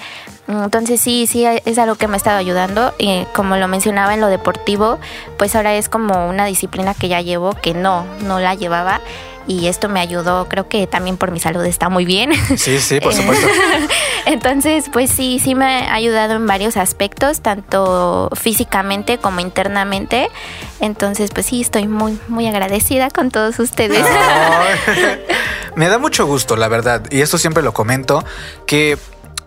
Entonces 0.46 1.00
sí, 1.00 1.26
sí, 1.26 1.44
es 1.46 1.78
algo 1.78 1.94
que 1.94 2.06
me 2.06 2.14
ha 2.14 2.16
estado 2.16 2.38
ayudando. 2.38 2.92
Y 2.98 3.24
como 3.34 3.56
lo 3.56 3.68
mencionaba 3.68 4.14
en 4.14 4.20
lo 4.20 4.28
deportivo, 4.28 4.98
pues 5.38 5.56
ahora 5.56 5.74
es 5.74 5.88
como 5.88 6.28
una 6.28 6.44
disciplina 6.44 6.94
que 6.94 7.08
ya 7.08 7.20
llevo, 7.20 7.54
que 7.54 7.74
no, 7.74 8.04
no 8.20 8.40
la 8.40 8.54
llevaba 8.54 9.00
y 9.46 9.66
esto 9.66 9.88
me 9.88 10.00
ayudó, 10.00 10.48
creo 10.48 10.68
que 10.68 10.86
también 10.86 11.16
por 11.16 11.30
mi 11.30 11.38
salud 11.38 11.64
está 11.64 11.88
muy 11.88 12.04
bien. 12.04 12.32
Sí, 12.56 12.80
sí, 12.80 13.00
por 13.00 13.12
supuesto. 13.14 13.46
Entonces, 14.26 14.86
pues 14.90 15.10
sí, 15.10 15.38
sí 15.42 15.54
me 15.54 15.64
ha 15.64 15.94
ayudado 15.94 16.34
en 16.34 16.46
varios 16.46 16.76
aspectos, 16.76 17.40
tanto 17.40 18.30
físicamente 18.34 19.18
como 19.18 19.40
internamente. 19.40 20.28
Entonces, 20.80 21.30
pues 21.32 21.46
sí, 21.46 21.60
estoy 21.60 21.88
muy, 21.88 22.18
muy 22.28 22.46
agradecida 22.46 23.10
con 23.10 23.30
todos 23.30 23.58
ustedes. 23.58 24.04
me 25.76 25.88
da 25.88 25.98
mucho 25.98 26.26
gusto, 26.26 26.56
la 26.56 26.68
verdad, 26.68 27.02
y 27.10 27.20
esto 27.20 27.38
siempre 27.38 27.62
lo 27.62 27.72
comento, 27.72 28.24
que 28.66 28.98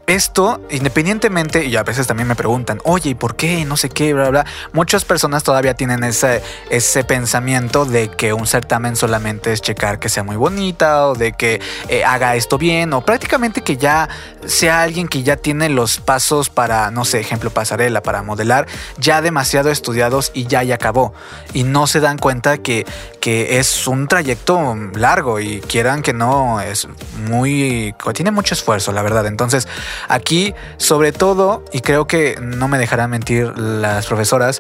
esto, 0.08 0.62
independientemente, 0.70 1.66
y 1.66 1.76
a 1.76 1.84
veces 1.84 2.08
también 2.08 2.30
me 2.30 2.36
preguntan, 2.36 2.80
oye, 2.86 3.10
¿y 3.10 3.14
por 3.14 3.36
qué? 3.36 3.66
No 3.66 3.76
sé 3.76 3.90
qué, 3.90 4.14
bla, 4.14 4.30
bla. 4.30 4.46
Muchas 4.72 5.04
personas 5.04 5.44
todavía 5.44 5.74
tienen 5.74 6.06
ese, 6.06 6.42
ese 6.70 7.04
pensamiento 7.04 7.84
de 7.84 8.08
que 8.08 8.32
un 8.32 8.48
certamen 8.48 8.96
solamente 8.96 9.52
es 9.52 9.62
checar 9.62 10.00
que 10.00 10.08
sea 10.08 10.24
muy 10.24 10.38
bonita 10.38 11.08
o 11.08 11.14
de 11.14 11.34
que 11.34 11.60
eh, 11.90 12.06
haga 12.06 12.38
esto 12.38 12.58
bien 12.58 12.94
o 12.94 13.02
prácticamente 13.02 13.64
que 13.64 13.76
ya 13.76 14.08
sea 14.46 14.84
alguien 14.84 15.10
que 15.10 15.24
ya 15.24 15.36
tiene 15.36 15.68
los 15.68 16.00
pasos 16.00 16.50
para, 16.50 16.90
no 16.90 17.04
sé, 17.04 17.20
ejemplo, 17.20 17.50
pasarela, 17.50 18.02
para 18.02 18.24
modelar, 18.24 18.66
ya 18.98 19.22
demasiado 19.22 19.72
estudiados 19.72 20.32
y 20.34 20.48
ya 20.48 20.64
ya 20.64 20.76
acabó. 20.76 21.14
Y 21.54 21.64
no 21.64 21.86
se 21.86 22.00
dan 22.00 22.18
cuenta 22.18 22.60
que, 22.60 22.86
que 23.28 23.60
es 23.60 23.88
un 23.88 24.08
trayecto 24.08 24.74
largo 24.94 25.42
y 25.42 25.60
quieran 25.60 26.02
que 26.02 26.14
no, 26.14 26.62
es 26.62 26.88
muy, 27.28 27.94
tiene 28.14 28.32
mucho 28.32 28.54
esfuerzo, 28.54 28.94
la 28.94 29.02
verdad. 29.02 29.26
Entonces, 29.26 29.68
Aquí, 30.08 30.54
sobre 30.78 31.12
todo, 31.12 31.64
y 31.74 31.82
creo 31.82 32.08
que 32.08 32.40
no 32.42 32.68
me 32.68 32.78
dejarán 32.78 33.10
mentir 33.10 33.58
las 33.58 34.08
profesoras, 34.08 34.60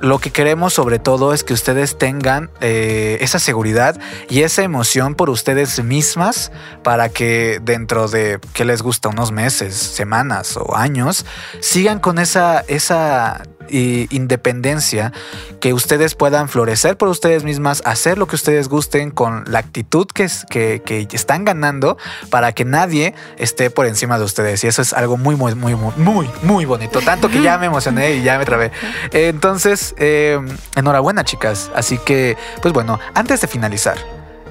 lo 0.00 0.18
que 0.18 0.30
queremos 0.30 0.74
sobre 0.74 0.98
todo 0.98 1.32
es 1.32 1.44
que 1.44 1.54
ustedes 1.54 1.96
tengan 1.96 2.50
eh, 2.60 3.18
esa 3.20 3.38
seguridad 3.38 3.98
y 4.28 4.42
esa 4.42 4.62
emoción 4.62 5.14
por 5.14 5.30
ustedes 5.30 5.82
mismas 5.82 6.50
para 6.82 7.08
que 7.08 7.60
dentro 7.62 8.08
de, 8.08 8.40
¿qué 8.52 8.64
les 8.64 8.82
gusta? 8.82 9.08
Unos 9.08 9.30
meses, 9.30 9.74
semanas 9.74 10.56
o 10.56 10.76
años, 10.76 11.24
sigan 11.60 12.00
con 12.00 12.18
esa, 12.18 12.64
esa 12.66 13.42
independencia, 13.72 15.12
que 15.60 15.72
ustedes 15.72 16.14
puedan 16.14 16.48
florecer 16.48 16.96
por 16.96 17.08
ustedes 17.08 17.44
mismas, 17.44 17.82
hacer 17.84 18.18
lo 18.18 18.26
que 18.26 18.36
ustedes 18.36 18.68
gusten 18.68 19.10
con 19.10 19.44
la 19.46 19.58
actitud 19.58 20.06
que, 20.06 20.28
que, 20.50 20.82
que 20.84 21.16
están 21.16 21.44
ganando 21.44 21.96
para 22.30 22.52
que 22.52 22.64
nadie 22.64 23.14
esté 23.38 23.70
por 23.70 23.86
encima 23.86 24.18
de 24.18 24.24
ustedes. 24.24 24.62
Y 24.64 24.68
eso 24.68 24.82
es 24.82 24.92
algo 24.92 25.16
muy, 25.16 25.36
muy, 25.36 25.54
muy, 25.54 25.74
muy, 25.74 26.30
muy 26.42 26.64
bonito. 26.64 27.00
Tanto 27.00 27.28
que 27.28 27.42
ya 27.42 27.58
me 27.58 27.66
emocioné 27.66 28.14
y 28.14 28.22
ya 28.22 28.38
me 28.38 28.44
trabé. 28.44 28.72
Entonces, 29.12 29.94
eh, 29.98 30.38
enhorabuena, 30.76 31.24
chicas. 31.24 31.70
Así 31.74 31.98
que, 31.98 32.36
pues 32.60 32.72
bueno, 32.72 32.98
antes 33.14 33.40
de 33.40 33.46
finalizar, 33.46 33.96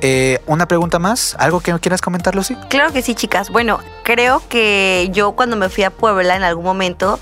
eh, 0.01 0.39
una 0.47 0.67
pregunta 0.67 0.97
más, 0.97 1.35
¿algo 1.37 1.59
que 1.59 1.71
quieras 1.79 2.01
comentar, 2.01 2.35
Lucy? 2.35 2.55
Claro 2.69 2.91
que 2.91 3.01
sí, 3.03 3.13
chicas. 3.13 3.51
Bueno, 3.51 3.79
creo 4.03 4.41
que 4.49 5.09
yo 5.13 5.33
cuando 5.33 5.55
me 5.55 5.69
fui 5.69 5.83
a 5.83 5.91
Puebla 5.91 6.35
en 6.35 6.43
algún 6.43 6.63
momento 6.63 7.19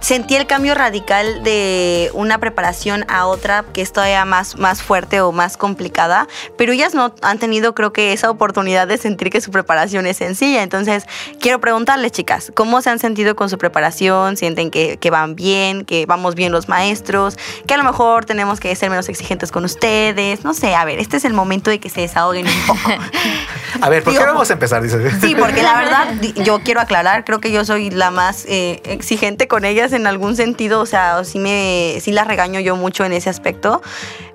sentí 0.00 0.36
el 0.36 0.46
cambio 0.46 0.74
radical 0.74 1.42
de 1.42 2.10
una 2.14 2.38
preparación 2.38 3.04
a 3.08 3.26
otra 3.26 3.64
que 3.72 3.82
es 3.82 3.92
todavía 3.92 4.24
más, 4.24 4.56
más 4.56 4.82
fuerte 4.82 5.20
o 5.20 5.32
más 5.32 5.56
complicada, 5.56 6.28
pero 6.56 6.72
ellas 6.72 6.94
no 6.94 7.14
han 7.22 7.38
tenido 7.38 7.74
creo 7.74 7.92
que 7.92 8.12
esa 8.12 8.30
oportunidad 8.30 8.86
de 8.86 8.98
sentir 8.98 9.30
que 9.30 9.40
su 9.40 9.50
preparación 9.50 10.06
es 10.06 10.16
sencilla. 10.16 10.62
Entonces, 10.62 11.04
quiero 11.40 11.60
preguntarles, 11.60 12.12
chicas, 12.12 12.52
¿cómo 12.54 12.82
se 12.82 12.90
han 12.90 12.98
sentido 12.98 13.36
con 13.36 13.50
su 13.50 13.58
preparación? 13.58 14.36
¿Sienten 14.36 14.70
que, 14.70 14.98
van 15.10 15.34
bien, 15.34 15.84
que 15.84 16.06
vamos 16.06 16.34
bien 16.34 16.52
los 16.52 16.68
maestros, 16.68 17.36
que 17.66 17.74
a 17.74 17.76
lo 17.76 17.84
mejor 17.84 18.24
tenemos 18.24 18.60
que 18.60 18.74
ser 18.76 18.90
menos 18.90 19.08
exigentes 19.08 19.50
con 19.50 19.64
ustedes? 19.64 20.44
No 20.44 20.54
sé, 20.54 20.74
a 20.74 20.84
ver, 20.84 20.98
este 20.98 21.16
es 21.16 21.24
el 21.24 21.32
momento 21.32 21.70
de 21.70 21.80
que 21.80 21.90
se 21.90 22.02
desahoguen 22.02 22.46
un 22.46 22.66
poco. 22.66 22.90
a 23.80 23.88
ver, 23.88 24.02
¿por 24.02 24.12
qué 24.12 24.20
vamos 24.20 24.50
a 24.50 24.52
empezar? 24.52 24.78
Sí, 25.20 25.34
porque 25.38 25.62
la 25.62 25.76
verdad, 25.78 26.14
yo 26.44 26.60
quiero 26.60 26.80
aclarar, 26.80 27.24
creo 27.24 27.40
que 27.40 27.50
yo 27.50 27.64
soy 27.64 27.90
la 27.90 28.10
más 28.10 28.44
eh, 28.46 28.80
exigente 28.84 29.48
con 29.48 29.64
ellas 29.64 29.87
en 29.92 30.06
algún 30.06 30.36
sentido, 30.36 30.80
o 30.80 30.86
sea, 30.86 31.24
sí, 31.24 31.38
me, 31.38 31.98
sí 32.00 32.12
las 32.12 32.26
regaño 32.26 32.60
yo 32.60 32.76
mucho 32.76 33.04
en 33.04 33.12
ese 33.12 33.30
aspecto. 33.30 33.82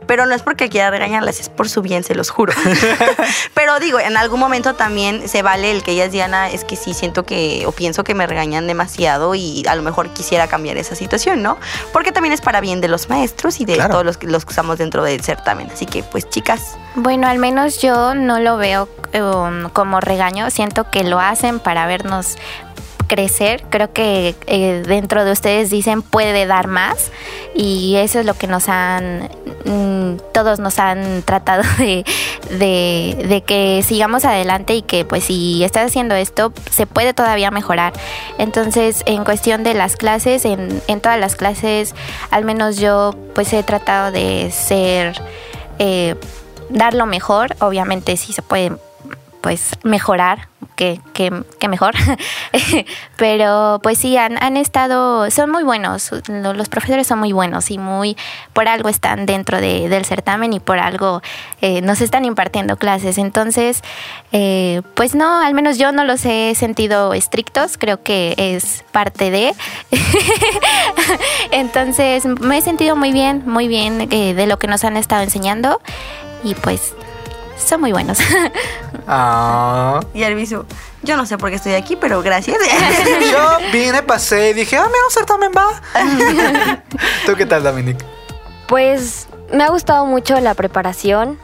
Pero 0.06 0.26
no 0.26 0.36
es 0.36 0.42
porque 0.42 0.70
quiera 0.70 0.90
regañarlas, 0.90 1.40
es 1.40 1.50
por 1.50 1.70
su 1.70 1.82
bien, 1.82 2.04
se 2.04 2.16
los 2.16 2.30
juro. 2.30 2.54
pero 3.54 3.80
digo, 3.80 4.00
en 4.00 4.18
algún 4.18 4.40
momento 4.40 4.74
también 4.76 5.28
se 5.28 5.42
vale 5.42 5.72
el 5.72 5.84
que 5.84 5.92
ellas 5.92 6.12
Diana, 6.12 6.50
es 6.50 6.66
que 6.66 6.76
sí 6.76 6.94
siento 6.94 7.26
que, 7.26 7.64
o 7.66 7.72
pienso 7.72 8.04
que 8.04 8.14
me 8.14 8.28
regañan 8.28 8.68
demasiado 8.68 9.36
y 9.36 9.64
a 9.68 9.76
lo 9.76 9.82
mejor 9.82 10.10
quisiera 10.10 10.48
cambiar 10.48 10.78
esa 10.78 10.96
situación, 10.96 11.42
¿no? 11.42 11.58
Porque 11.92 12.12
también 12.12 12.34
es 12.34 12.42
para 12.42 12.60
bien 12.62 12.82
de 12.82 12.88
los 12.88 13.10
maestros 13.10 13.60
y 13.62 13.66
de 13.66 13.78
todos 13.78 14.06
los, 14.06 14.22
los 14.24 14.46
que 14.46 14.52
estamos 14.52 14.78
dentro 14.78 15.04
del 15.04 15.22
certamen. 15.22 15.70
Así 15.72 15.86
que, 15.86 16.04
pues, 16.04 16.30
chicas. 16.30 16.76
Bueno, 16.96 17.28
al 17.28 17.40
menos 17.40 17.82
yo 17.82 18.14
no 18.14 18.40
lo 18.40 18.58
veo 18.58 18.90
um, 19.14 19.70
como 19.70 20.00
regaño, 20.00 20.50
siento 20.50 20.90
que 20.90 21.04
lo 21.04 21.20
hacen 21.20 21.60
para 21.60 21.88
vernos 21.88 22.38
crecer. 23.04 23.64
Creo 23.70 23.92
que 23.94 24.36
eh, 24.48 24.84
dentro 24.86 25.26
de 25.26 25.32
ustedes 25.32 25.70
dicen 25.70 26.02
puede 26.02 26.46
dar 26.46 26.68
más 26.68 27.12
y 27.56 27.96
eso 27.96 28.20
es 28.20 28.26
lo 28.26 28.34
que 28.34 28.48
nos 28.48 28.70
han, 28.70 29.30
mm, 29.66 30.18
todos 30.34 30.60
nos 30.60 30.80
han 30.80 31.22
tratado 31.26 31.64
de, 31.78 32.06
de, 32.50 33.44
que 33.46 33.84
sigamos 33.84 34.26
adelante 34.26 34.76
y 34.76 34.82
que 34.82 35.06
pues 35.06 35.26
si 35.26 35.64
estás 35.64 35.88
haciendo 35.88 36.16
esto 36.16 36.54
se 36.70 36.86
puede 36.86 37.14
todavía 37.14 37.52
mejorar. 37.52 37.94
Entonces 38.38 39.04
en 39.06 39.24
cuestión 39.24 39.64
de 39.64 39.74
las 39.74 39.96
clases, 39.96 40.46
en, 40.46 40.82
en 40.88 41.02
todas 41.02 41.20
las 41.20 41.36
clases, 41.36 41.96
al 42.32 42.46
menos 42.46 42.78
yo 42.78 43.14
pues 43.36 43.54
he 43.54 43.64
tratado 43.64 44.12
de 44.12 44.52
ser, 44.52 45.22
eh, 45.80 46.16
dar 46.70 46.94
lo 46.94 47.06
mejor. 47.06 47.56
Obviamente 47.60 48.18
si 48.18 48.34
se 48.34 48.42
puede 48.42 48.72
pues 49.42 49.72
mejorar, 49.84 50.48
que, 50.76 51.00
que, 51.14 51.68
mejor. 51.68 51.94
Pero 53.18 53.80
pues 53.82 53.98
sí, 53.98 54.18
han, 54.18 54.42
han, 54.42 54.58
estado, 54.58 55.30
son 55.32 55.52
muy 55.52 55.64
buenos, 55.64 56.12
los 56.28 56.70
profesores 56.70 57.08
son 57.08 57.20
muy 57.20 57.32
buenos 57.32 57.72
y 57.72 57.78
muy, 57.78 58.18
por 58.54 58.68
algo 58.68 58.90
están 58.90 59.26
dentro 59.26 59.60
de, 59.60 59.90
del 59.90 60.06
certamen 60.06 60.54
y 60.54 60.60
por 60.60 60.80
algo 60.80 61.22
eh, 61.62 61.82
nos 61.82 62.02
están 62.02 62.26
impartiendo 62.26 62.78
clases. 62.78 63.18
Entonces, 63.18 63.82
eh, 64.32 64.82
pues 64.96 65.16
no, 65.16 65.42
al 65.42 65.54
menos 65.54 65.78
yo 65.78 65.92
no 65.92 66.04
los 66.04 66.26
he 66.26 66.54
sentido 66.56 67.14
estrictos, 67.14 67.78
creo 67.78 68.02
que 68.04 68.36
es 68.38 68.84
parte 68.92 69.32
de. 69.32 69.54
Entonces, 71.52 72.26
me 72.26 72.58
he 72.58 72.62
sentido 72.62 72.96
muy 72.96 73.12
bien, 73.12 73.44
muy 73.46 73.68
bien 73.68 74.08
eh, 74.12 74.34
de 74.34 74.48
lo 74.48 74.58
que 74.60 74.68
nos 74.68 74.84
han 74.84 74.98
estado 74.98 75.24
enseñando 75.24 75.82
y 76.44 76.56
pues 76.56 76.94
son 77.58 77.82
muy 77.82 77.92
buenos. 77.92 78.20
Ah. 79.06 80.00
Y 80.14 80.24
el 80.24 80.34
viso, 80.34 80.66
yo 81.02 81.18
no 81.18 81.26
sé 81.26 81.38
por 81.38 81.50
qué 81.50 81.58
estoy 81.58 81.74
aquí, 81.74 81.98
pero 81.98 82.22
gracias. 82.22 82.58
yo 83.32 83.58
vine, 83.74 84.02
pasé 84.02 84.52
y 84.52 84.54
dije, 84.54 84.78
ah, 84.78 84.86
mira, 84.88 85.06
un 85.06 85.12
certamen 85.12 85.52
va. 85.52 86.82
¿Tú 87.26 87.36
qué 87.36 87.46
tal, 87.46 87.64
Dominic? 87.64 87.98
Pues 88.68 89.28
me 89.52 89.66
ha 89.66 89.70
gustado 89.70 90.06
mucho 90.06 90.40
la 90.40 90.54
preparación. 90.54 91.38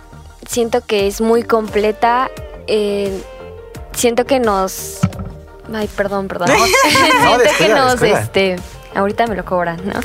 Siento 0.47 0.79
que 0.85 1.07
es 1.07 1.19
muy 1.19 1.43
completa. 1.43 2.31
Eh, 2.67 3.21
siento 3.91 4.25
que 4.25 4.39
nos. 4.39 4.99
Ay, 5.73 5.89
perdón, 5.89 6.29
perdón. 6.29 6.47
siento 6.47 7.43
que 7.57 7.67
nos, 7.67 8.01
este. 8.01 8.55
Ahorita 8.95 9.27
me 9.27 9.35
lo 9.35 9.43
cobran, 9.43 9.79
¿no? 9.85 9.99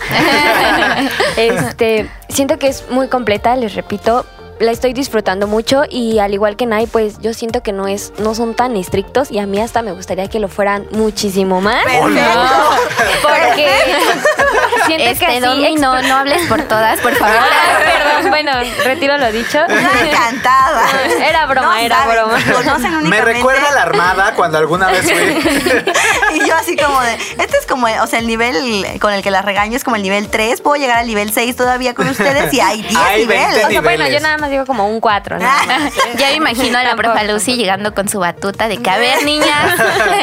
este, 1.37 2.11
siento 2.29 2.59
que 2.59 2.67
es 2.67 2.91
muy 2.91 3.09
completa, 3.09 3.57
les 3.57 3.75
repito, 3.75 4.27
la 4.61 4.71
estoy 4.71 4.93
disfrutando 4.93 5.47
mucho 5.47 5.83
y 5.89 6.19
al 6.19 6.33
igual 6.35 6.57
que 6.57 6.67
Nay, 6.67 6.87
pues 6.87 7.19
yo 7.21 7.35
siento 7.35 7.63
que 7.63 7.73
no 7.73 7.89
es, 7.89 8.13
no 8.19 8.35
son 8.35 8.55
tan 8.55 8.77
estrictos 8.77 9.31
y 9.31 9.39
a 9.39 9.47
mí 9.47 9.61
hasta 9.61 9.83
me 9.83 9.93
gustaría 9.93 10.29
que 10.29 10.39
lo 10.39 10.49
fueran 10.49 10.87
muchísimo 10.93 11.61
más. 11.61 11.85
Porque 13.23 13.69
siento 14.87 15.05
Este, 15.05 15.27
que 15.27 15.47
así 15.47 15.75
no, 15.77 16.03
no 16.03 16.17
hables 16.17 16.47
por 16.47 16.63
todas, 16.63 17.01
por 17.01 17.15
favor. 17.15 17.35
Ah, 17.55 17.79
perdón, 17.79 18.31
bueno, 18.31 18.53
retiro 18.85 19.17
lo 19.19 19.31
dicho. 19.33 19.59
Encantada. 19.59 20.83
Era 21.25 21.47
broma, 21.47 21.83
era 21.83 21.97
saben, 21.97 22.17
broma. 22.17 23.01
Me 23.03 23.21
recuerda 23.21 23.69
a 23.69 23.75
la 23.75 23.83
armada 23.83 24.35
cuando 24.35 24.59
alguna 24.59 24.89
vez 24.89 25.03
fui. 25.03 26.37
Y 26.39 26.47
yo 26.47 26.55
así 26.55 26.77
como 26.77 27.01
de, 27.01 27.15
este 27.15 27.57
es 27.59 27.67
como, 27.67 27.87
o 27.87 28.07
sea, 28.07 28.19
el 28.19 28.27
nivel 28.27 28.99
con 29.01 29.13
el 29.13 29.23
que 29.23 29.31
las 29.31 29.45
regaño 29.45 29.77
es 29.77 29.85
como 29.85 29.97
el 29.97 30.03
nivel 30.03 30.29
3, 30.29 30.61
puedo 30.61 30.77
llegar 30.77 30.99
al 30.99 31.07
nivel 31.07 31.33
6 31.33 31.57
todavía 31.57 31.95
con 31.95 32.09
ustedes 32.09 32.53
y 32.53 32.61
hay 32.61 32.83
10 32.83 32.97
Hay 32.97 33.27
20 33.27 33.47
niveles. 33.47 33.65
O 33.67 33.71
sea, 33.71 33.81
bueno, 33.81 34.09
yo 34.09 34.21
nada 34.21 34.39
más 34.39 34.44
digo 34.49 34.67
como 34.67 34.89
un 34.89 35.01
4, 35.01 35.39
nada 35.39 35.67
más. 35.67 35.93
Ya 36.17 36.29
me 36.29 36.35
imagino 36.35 36.79
a 36.79 36.85
la 36.85 36.97
profa 36.97 37.23
Lucy 37.25 37.57
llegando 37.57 37.95
con 37.95 38.09
su 38.09 38.21
batuta 38.21 38.69
de 38.69 38.79
que, 38.79 38.91
a 38.91 38.99
ver, 38.99 39.23
niñas, 39.25 39.79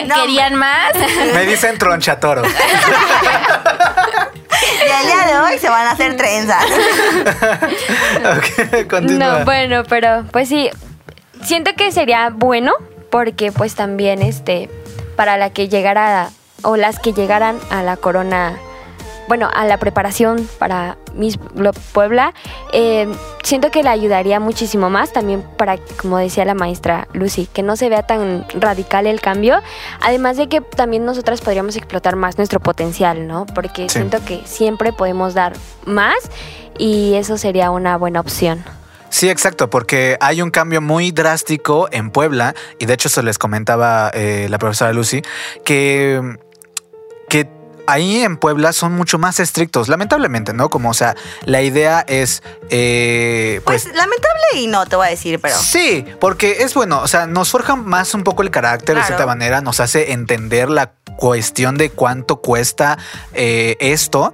No, 0.08 0.16
¿querían 0.16 0.56
más? 0.56 0.94
Me 1.34 1.46
dicen 1.46 1.78
tronchatoro. 1.78 2.44
Y 4.82 4.84
el 4.84 5.06
día 5.06 5.26
de 5.28 5.40
hoy 5.40 5.58
se 5.60 5.70
van 5.70 5.88
a 5.88 5.92
hacer 5.92 6.18
trenzas. 6.18 6.66
ok, 8.38 8.88
continúa. 8.90 9.40
No, 9.40 9.46
bueno, 9.46 9.84
pero 9.88 10.26
pues 10.32 10.50
sí, 10.50 10.70
siento 11.44 11.72
que 11.76 11.92
sería 11.92 12.30
bueno 12.32 12.74
porque 13.10 13.52
pues 13.52 13.76
también 13.76 14.22
este 14.22 14.70
para 15.16 15.38
la 15.38 15.50
que 15.52 15.68
llegara 15.68 16.30
o 16.64 16.78
las 16.78 17.00
que 17.00 17.14
llegaran 17.14 17.60
a 17.70 17.84
la 17.84 17.98
corona, 17.98 18.58
bueno, 19.32 19.50
a 19.54 19.64
la 19.64 19.78
preparación 19.78 20.46
para 20.60 20.98
Miss 21.14 21.40
Puebla, 21.94 22.34
eh, 22.74 23.08
siento 23.44 23.72
que 23.72 23.82
le 23.82 23.88
ayudaría 23.88 24.42
muchísimo 24.42 24.90
más 24.90 25.14
también 25.14 25.42
para, 25.56 25.78
como 26.02 26.18
decía 26.18 26.44
la 26.44 26.54
maestra 26.54 27.08
Lucy, 27.14 27.46
que 27.46 27.64
no 27.64 27.78
se 27.78 27.88
vea 27.88 28.04
tan 28.04 28.46
radical 28.60 29.08
el 29.08 29.22
cambio, 29.22 29.62
además 30.02 30.36
de 30.36 30.50
que 30.50 30.60
también 30.60 31.06
nosotras 31.06 31.40
podríamos 31.40 31.78
explotar 31.78 32.18
más 32.18 32.38
nuestro 32.38 32.60
potencial, 32.60 33.26
¿no? 33.26 33.46
Porque 33.46 33.84
Sí. 33.84 34.00
siento 34.00 34.18
que 34.26 34.42
siempre 34.44 34.92
podemos 34.92 35.34
dar 35.34 35.54
más 35.86 36.18
y 36.78 37.14
eso 37.14 37.38
sería 37.38 37.72
una 37.72 37.96
buena 37.96 38.20
opción. 38.20 38.62
Sí, 39.08 39.30
exacto, 39.30 39.70
porque 39.70 40.18
hay 40.20 40.42
un 40.42 40.52
cambio 40.52 40.82
muy 40.82 41.12
drástico 41.14 41.88
en 41.94 42.12
Puebla, 42.12 42.54
y 42.80 42.86
de 42.86 42.96
hecho 42.96 43.08
se 43.08 43.24
les 43.24 43.38
comentaba 43.38 44.12
eh, 44.14 44.48
la 44.50 44.58
profesora 44.58 44.92
Lucy, 44.92 45.22
que 45.64 46.20
ahí 47.88 48.24
en 48.24 48.38
Puebla 48.38 48.74
son 48.74 48.94
mucho 48.94 49.18
más 49.20 49.40
estrictos, 49.40 49.88
lamentablemente, 49.88 50.54
¿no? 50.54 50.70
Como, 50.70 50.90
o 50.90 50.94
sea, 50.94 51.16
la 51.46 51.62
idea 51.62 52.04
es, 52.08 52.44
eh, 52.70 53.62
Pues, 53.66 53.84
pues... 53.84 53.96
lamentable 53.96 54.42
y 54.56 54.68
no 54.68 54.86
te 54.86 54.96
voy 54.96 55.08
a 55.08 55.10
decir, 55.10 55.40
pero. 55.40 55.56
Sí, 55.58 56.06
porque 56.20 56.58
es 56.64 56.74
bueno, 56.74 57.02
o 57.02 57.08
sea, 57.08 57.28
nos 57.28 57.52
forja 57.52 57.76
más 57.76 58.14
un 58.14 58.24
poco 58.24 58.42
el 58.44 58.52
carácter 58.52 58.98
de 58.98 59.04
cierta 59.04 59.26
manera, 59.26 59.62
nos 59.62 59.80
hace 59.80 60.12
entender 60.12 60.70
la 60.70 60.94
cuestión 61.22 61.78
de 61.78 61.92
cuánto 61.92 62.38
cuesta 62.38 62.98
eh, 63.36 63.78
esto 63.80 64.34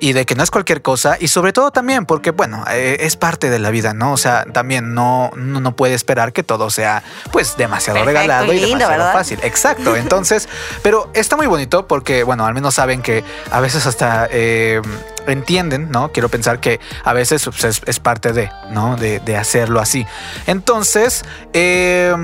y 0.00 0.12
de 0.12 0.26
que 0.26 0.34
no 0.34 0.42
es 0.42 0.50
cualquier 0.50 0.82
cosa 0.82 1.16
y 1.18 1.28
sobre 1.28 1.54
todo 1.54 1.70
también 1.70 2.04
porque 2.04 2.30
bueno 2.30 2.62
eh, 2.70 2.98
es 3.00 3.16
parte 3.16 3.48
de 3.48 3.58
la 3.58 3.70
vida 3.70 3.94
no 3.94 4.12
o 4.12 4.18
sea 4.18 4.44
también 4.44 4.92
no 4.92 5.30
no, 5.34 5.60
no 5.60 5.74
puede 5.74 5.94
esperar 5.94 6.34
que 6.34 6.42
todo 6.42 6.68
sea 6.68 7.02
pues 7.32 7.56
demasiado 7.56 8.00
Perfecto 8.00 8.20
regalado 8.20 8.52
y 8.52 8.58
demasiado 8.58 8.90
¿verdad? 8.90 9.12
fácil. 9.14 9.38
Exacto 9.42 9.96
entonces 9.96 10.46
pero 10.82 11.10
está 11.14 11.38
muy 11.38 11.46
bonito 11.46 11.88
porque 11.88 12.22
bueno 12.22 12.44
al 12.44 12.52
menos 12.52 12.74
saben 12.74 13.00
que 13.00 13.24
a 13.50 13.60
veces 13.60 13.86
hasta 13.86 14.28
eh, 14.30 14.82
entienden 15.26 15.90
no 15.90 16.12
quiero 16.12 16.28
pensar 16.28 16.60
que 16.60 16.80
a 17.02 17.14
veces 17.14 17.44
pues, 17.46 17.64
es, 17.64 17.82
es 17.86 17.98
parte 17.98 18.34
de 18.34 18.50
no 18.68 18.96
de, 18.96 19.20
de 19.20 19.38
hacerlo 19.38 19.80
así. 19.80 20.06
Entonces 20.46 21.24
eh, 21.54 22.14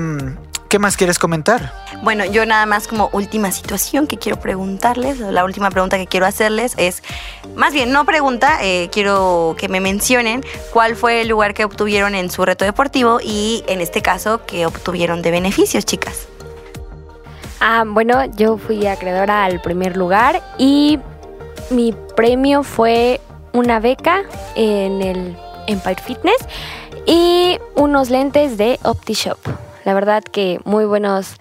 ¿Qué 0.73 0.79
más 0.79 0.97
quieres 0.97 1.19
comentar? 1.19 1.71
Bueno, 2.01 2.25
yo 2.25 2.47
nada 2.47 2.65
más 2.65 2.87
como 2.87 3.11
última 3.13 3.51
situación 3.51 4.07
que 4.07 4.17
quiero 4.17 4.39
preguntarles, 4.39 5.19
la 5.19 5.43
última 5.45 5.69
pregunta 5.69 5.97
que 5.97 6.07
quiero 6.07 6.25
hacerles 6.25 6.73
es, 6.77 7.03
más 7.55 7.73
bien, 7.73 7.91
no 7.91 8.05
pregunta, 8.05 8.57
eh, 8.59 8.89
quiero 8.91 9.55
que 9.55 9.69
me 9.69 9.79
mencionen 9.81 10.43
cuál 10.71 10.95
fue 10.95 11.21
el 11.21 11.27
lugar 11.27 11.53
que 11.53 11.63
obtuvieron 11.63 12.15
en 12.15 12.31
su 12.31 12.43
reto 12.43 12.65
deportivo 12.65 13.19
y 13.23 13.63
en 13.67 13.81
este 13.81 14.01
caso, 14.01 14.47
que 14.47 14.65
obtuvieron 14.65 15.21
de 15.21 15.29
beneficios, 15.29 15.85
chicas. 15.85 16.27
Ah, 17.59 17.83
bueno, 17.85 18.25
yo 18.35 18.57
fui 18.57 18.87
acreedora 18.87 19.45
al 19.45 19.61
primer 19.61 19.95
lugar 19.95 20.41
y 20.57 20.97
mi 21.69 21.93
premio 22.15 22.63
fue 22.63 23.21
una 23.51 23.79
beca 23.79 24.23
en 24.55 25.03
el 25.03 25.37
Empire 25.67 26.01
Fitness 26.01 26.47
y 27.05 27.59
unos 27.75 28.09
lentes 28.09 28.57
de 28.57 28.79
OptiShop. 28.81 29.37
La 29.83 29.93
verdad 29.93 30.23
que 30.23 30.59
muy 30.65 30.85
buenos 30.85 31.37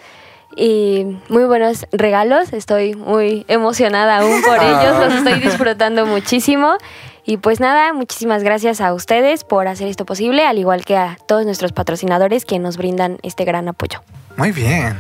y 0.57 1.19
muy 1.29 1.45
buenos 1.45 1.87
regalos. 1.93 2.53
Estoy 2.53 2.95
muy 2.95 3.45
emocionada 3.49 4.19
aún 4.19 4.43
por 4.43 4.63
ellos, 4.63 4.99
los 4.99 5.15
estoy 5.15 5.41
disfrutando 5.41 6.07
muchísimo. 6.07 6.77
Y 7.25 7.37
pues 7.37 7.61
nada, 7.61 7.93
muchísimas 7.93 8.43
gracias 8.43 8.81
a 8.81 8.93
ustedes 8.93 9.45
por 9.45 9.69
hacer 9.69 9.87
esto 9.87 10.05
posible, 10.05 10.45
al 10.45 10.59
igual 10.59 10.85
que 10.85 10.97
a 10.97 11.19
todos 11.27 11.47
nuestros 11.47 11.73
patrocinadores 11.73 12.45
que 12.45 12.59
nos 12.59 12.77
brindan 12.77 13.19
este 13.23 13.45
gran 13.45 13.69
apoyo. 13.69 14.01
Muy 14.37 14.51
bien. 14.51 14.99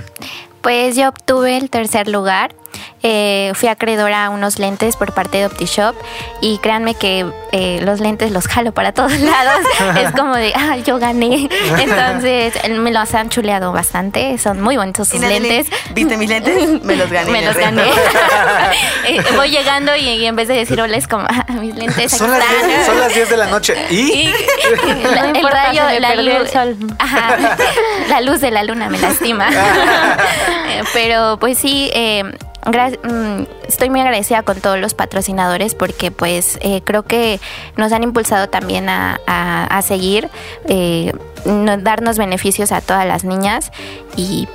Pues 0.61 0.94
yo 0.94 1.09
obtuve 1.09 1.57
el 1.57 1.68
tercer 1.68 2.07
lugar. 2.07 2.55
Eh, 3.04 3.50
fui 3.56 3.68
acreedora 3.68 4.26
a 4.26 4.30
unos 4.30 4.61
lentes 4.61 4.94
por 4.94 5.12
parte 5.12 5.38
de 5.38 5.46
OptiShop 5.46 5.96
y 6.40 6.58
créanme 6.58 6.94
que 6.94 7.26
eh, 7.50 7.80
los 7.82 7.98
lentes 7.98 8.30
los 8.30 8.46
jalo 8.46 8.70
para 8.72 8.92
todos 8.92 9.12
lados. 9.18 9.61
es 10.00 10.12
como 10.12 10.37
de, 10.37 10.52
ah, 10.54 10.76
yo 10.76 10.98
gané. 11.00 11.48
Entonces 11.80 12.54
me 12.70 12.92
los 12.92 13.12
han 13.14 13.28
chuleado 13.28 13.72
bastante. 13.72 14.38
Son 14.38 14.61
muy 14.61 14.76
bonitos 14.76 15.08
sus 15.08 15.18
lentes. 15.20 15.66
¿Viste 15.94 16.16
mis 16.16 16.28
lentes? 16.28 16.80
Me 16.85 16.94
los 16.96 17.11
gané. 17.11 17.30
Me 17.32 17.42
los 17.44 17.56
gané. 17.56 17.82
Eh, 19.04 19.20
Voy 19.37 19.48
llegando 19.50 19.94
y, 19.96 20.08
y 20.08 20.26
en 20.26 20.37
vez 20.37 20.46
de 20.46 20.54
decir 20.54 20.80
hola 20.80 20.96
es 20.96 21.08
como, 21.08 21.26
ah, 21.28 21.44
mis 21.61 21.74
lentes 21.74 22.12
Son 22.12 22.30
las, 22.30 22.40
aquí 22.40 22.54
10, 22.54 22.68
están. 22.70 22.87
son 22.87 23.00
las 23.00 23.14
10 23.14 23.28
de 23.30 23.37
la 23.37 23.46
noche. 23.46 23.87
¿Y? 23.90 23.96
Y 23.96 24.32
la- 25.14 25.22
No 25.22 25.28
el 25.30 25.37
importa, 25.37 25.64
rayo, 25.66 26.00
la 26.00 26.08
perdió 26.08 26.32
el 26.37 26.38
luz, 26.42 26.50
sol. 26.50 26.76
Ajá, 26.98 27.56
la 28.08 28.20
luz 28.20 28.40
de 28.40 28.50
la 28.52 28.62
luna 28.62 28.88
me 28.88 28.98
lastima. 28.98 29.48
Eh, 29.50 30.82
Pero 30.92 31.37
pues 31.40 31.58
sí, 31.58 31.90
eh, 31.94 32.22
estoy 33.66 33.90
muy 33.90 34.01
agradecida 34.01 34.42
con 34.42 34.61
todos 34.61 34.79
los 34.79 34.94
patrocinadores 34.94 35.75
porque 35.75 36.11
pues 36.11 36.59
eh, 36.62 36.81
creo 36.85 37.03
que 37.03 37.40
nos 37.77 37.92
han 37.92 38.03
impulsado 38.05 38.48
también 38.48 38.88
a, 38.88 39.18
a- 39.27 39.83
seguir, 39.83 40.29
eh, 40.68 41.12
no- 41.44 41.77
darnos 41.79 42.18
beneficios 42.18 42.70
a 42.70 42.81
todas 42.81 43.05
las 43.07 43.25
niñas 43.25 43.72
y 44.16 44.46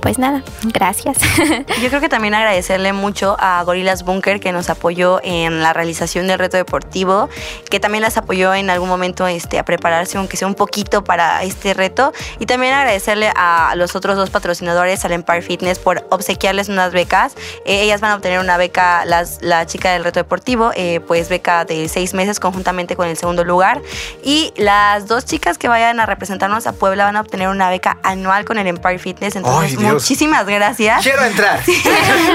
pues 0.00 0.18
nada, 0.18 0.42
gracias. 0.64 1.18
Yo 1.82 1.88
creo 1.88 2.00
que 2.00 2.08
también 2.08 2.34
agradecerle 2.34 2.92
mucho 2.92 3.36
a 3.38 3.62
Gorilas 3.64 4.04
Bunker 4.04 4.40
que 4.40 4.52
nos 4.52 4.70
apoyó 4.70 5.20
en 5.22 5.62
la 5.62 5.72
realización 5.72 6.26
del 6.26 6.38
reto 6.38 6.56
deportivo, 6.56 7.28
que 7.70 7.80
también 7.80 8.02
las 8.02 8.16
apoyó 8.16 8.54
en 8.54 8.70
algún 8.70 8.88
momento 8.88 9.26
este, 9.26 9.58
a 9.58 9.64
prepararse, 9.64 10.18
aunque 10.18 10.36
sea 10.36 10.48
un 10.48 10.54
poquito 10.54 11.04
para 11.04 11.42
este 11.42 11.74
reto. 11.74 12.12
Y 12.38 12.46
también 12.46 12.74
agradecerle 12.74 13.32
a 13.34 13.74
los 13.76 13.96
otros 13.96 14.16
dos 14.16 14.30
patrocinadores, 14.30 15.04
al 15.04 15.12
Empire 15.12 15.42
Fitness, 15.42 15.78
por 15.78 16.06
obsequiarles 16.10 16.68
unas 16.68 16.92
becas. 16.92 17.34
Eh, 17.64 17.82
ellas 17.82 18.00
van 18.00 18.12
a 18.12 18.14
obtener 18.16 18.40
una 18.40 18.56
beca, 18.56 19.04
las, 19.04 19.42
la 19.42 19.66
chica 19.66 19.92
del 19.92 20.04
reto 20.04 20.20
deportivo, 20.20 20.70
eh, 20.74 21.00
pues 21.06 21.28
beca 21.28 21.64
de 21.64 21.88
seis 21.88 22.14
meses 22.14 22.40
conjuntamente 22.40 22.96
con 22.96 23.08
el 23.08 23.16
segundo 23.16 23.44
lugar. 23.44 23.82
Y 24.22 24.52
las 24.56 25.06
dos 25.06 25.24
chicas 25.24 25.58
que 25.58 25.68
vayan 25.68 26.00
a 26.00 26.06
representarnos 26.06 26.66
a 26.66 26.72
Puebla 26.72 27.04
van 27.04 27.16
a 27.16 27.20
obtener 27.20 27.48
una 27.48 27.70
beca 27.70 27.98
anual 28.02 28.44
con 28.44 28.58
el 28.58 28.66
Empire 28.66 28.98
Fitness. 28.98 29.36
Entonces, 29.36 29.76
Ay, 29.78 29.84
Dios. 29.90 30.02
muchísimas 30.02 30.46
gracias. 30.46 31.02
Quiero 31.02 31.24
entrar. 31.24 31.60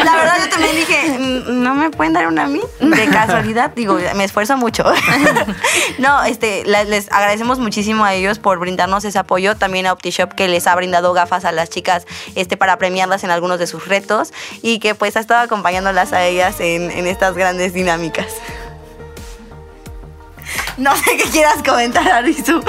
La 0.03 0.15
verdad, 0.15 0.35
yo 0.41 0.49
también 0.49 0.75
dije, 0.75 1.17
"Mm, 1.19 1.63
¿no 1.63 1.75
me 1.75 1.89
pueden 1.89 2.13
dar 2.13 2.27
una 2.27 2.43
a 2.43 2.47
mí? 2.47 2.61
De 2.79 3.07
casualidad, 3.07 3.71
digo, 3.75 3.97
me 4.15 4.23
esfuerzo 4.23 4.57
mucho. 4.57 4.83
No, 5.99 6.23
este, 6.23 6.63
les 6.65 7.11
agradecemos 7.11 7.59
muchísimo 7.59 8.03
a 8.03 8.13
ellos 8.13 8.39
por 8.39 8.57
brindarnos 8.59 9.05
ese 9.05 9.19
apoyo. 9.19 9.55
También 9.55 9.85
a 9.85 9.93
OptiShop 9.93 10.33
que 10.33 10.47
les 10.47 10.65
ha 10.67 10.75
brindado 10.75 11.13
gafas 11.13 11.45
a 11.45 11.51
las 11.51 11.69
chicas 11.69 12.05
este, 12.35 12.57
para 12.57 12.77
premiarlas 12.77 13.23
en 13.23 13.31
algunos 13.31 13.59
de 13.59 13.67
sus 13.67 13.87
retos 13.87 14.33
y 14.61 14.79
que 14.79 14.95
pues 14.95 15.15
ha 15.15 15.19
estado 15.19 15.41
acompañándolas 15.41 16.13
a 16.13 16.23
ellas 16.25 16.59
en, 16.59 16.89
en 16.91 17.07
estas 17.07 17.35
grandes 17.35 17.73
dinámicas. 17.73 18.27
No 20.77 20.95
sé 20.95 21.17
qué 21.17 21.23
quieras 21.29 21.61
comentar, 21.63 22.07
Arisu. 22.11 22.63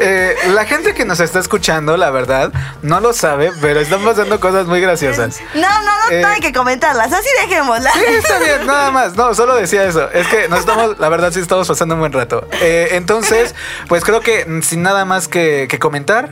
Eh, 0.00 0.34
la 0.48 0.64
gente 0.64 0.94
que 0.94 1.04
nos 1.04 1.20
está 1.20 1.38
escuchando, 1.40 1.96
la 1.96 2.10
verdad, 2.10 2.52
no 2.82 3.00
lo 3.00 3.12
sabe, 3.12 3.52
pero 3.60 3.80
están 3.80 4.02
pasando 4.04 4.40
cosas 4.40 4.66
muy 4.66 4.80
graciosas. 4.80 5.40
No, 5.54 5.60
no, 5.60 5.68
no, 5.84 6.10
Eh. 6.10 6.22
no 6.22 6.28
hay 6.28 6.40
que 6.40 6.52
comentarlas, 6.52 7.12
así 7.12 7.28
dejémoslas. 7.42 7.92
Sí, 7.94 8.04
está 8.08 8.38
bien, 8.38 8.66
nada 8.66 8.90
más. 8.90 9.14
No, 9.16 9.34
solo 9.34 9.54
decía 9.56 9.84
eso. 9.84 10.10
Es 10.10 10.26
que 10.28 10.48
nos 10.48 10.60
estamos, 10.60 10.98
la 10.98 11.08
verdad, 11.08 11.32
sí 11.32 11.40
estamos 11.40 11.68
pasando 11.68 11.94
un 11.94 12.00
buen 12.00 12.12
rato. 12.12 12.46
Eh, 12.60 12.88
entonces, 12.92 13.54
pues 13.88 14.04
creo 14.04 14.20
que 14.20 14.44
mm, 14.46 14.62
sin 14.62 14.82
nada 14.82 15.04
más 15.04 15.28
que, 15.28 15.66
que 15.68 15.78
comentar, 15.78 16.30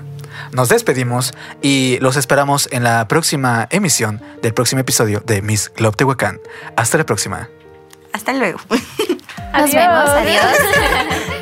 nos 0.52 0.68
despedimos 0.70 1.34
y 1.60 1.98
los 2.00 2.16
esperamos 2.16 2.68
en 2.72 2.84
la 2.84 3.06
próxima 3.08 3.66
emisión 3.70 4.22
del 4.40 4.54
próximo 4.54 4.80
episodio 4.80 5.20
de 5.26 5.42
Miss 5.42 5.70
Globe 5.76 5.96
Tehuacán. 5.96 6.40
Hasta 6.76 6.96
la 6.96 7.04
próxima. 7.04 7.48
Hasta 8.12 8.32
luego. 8.32 8.58
Nos 9.54 9.72
vemos, 9.72 10.10
adiós. 10.10 11.28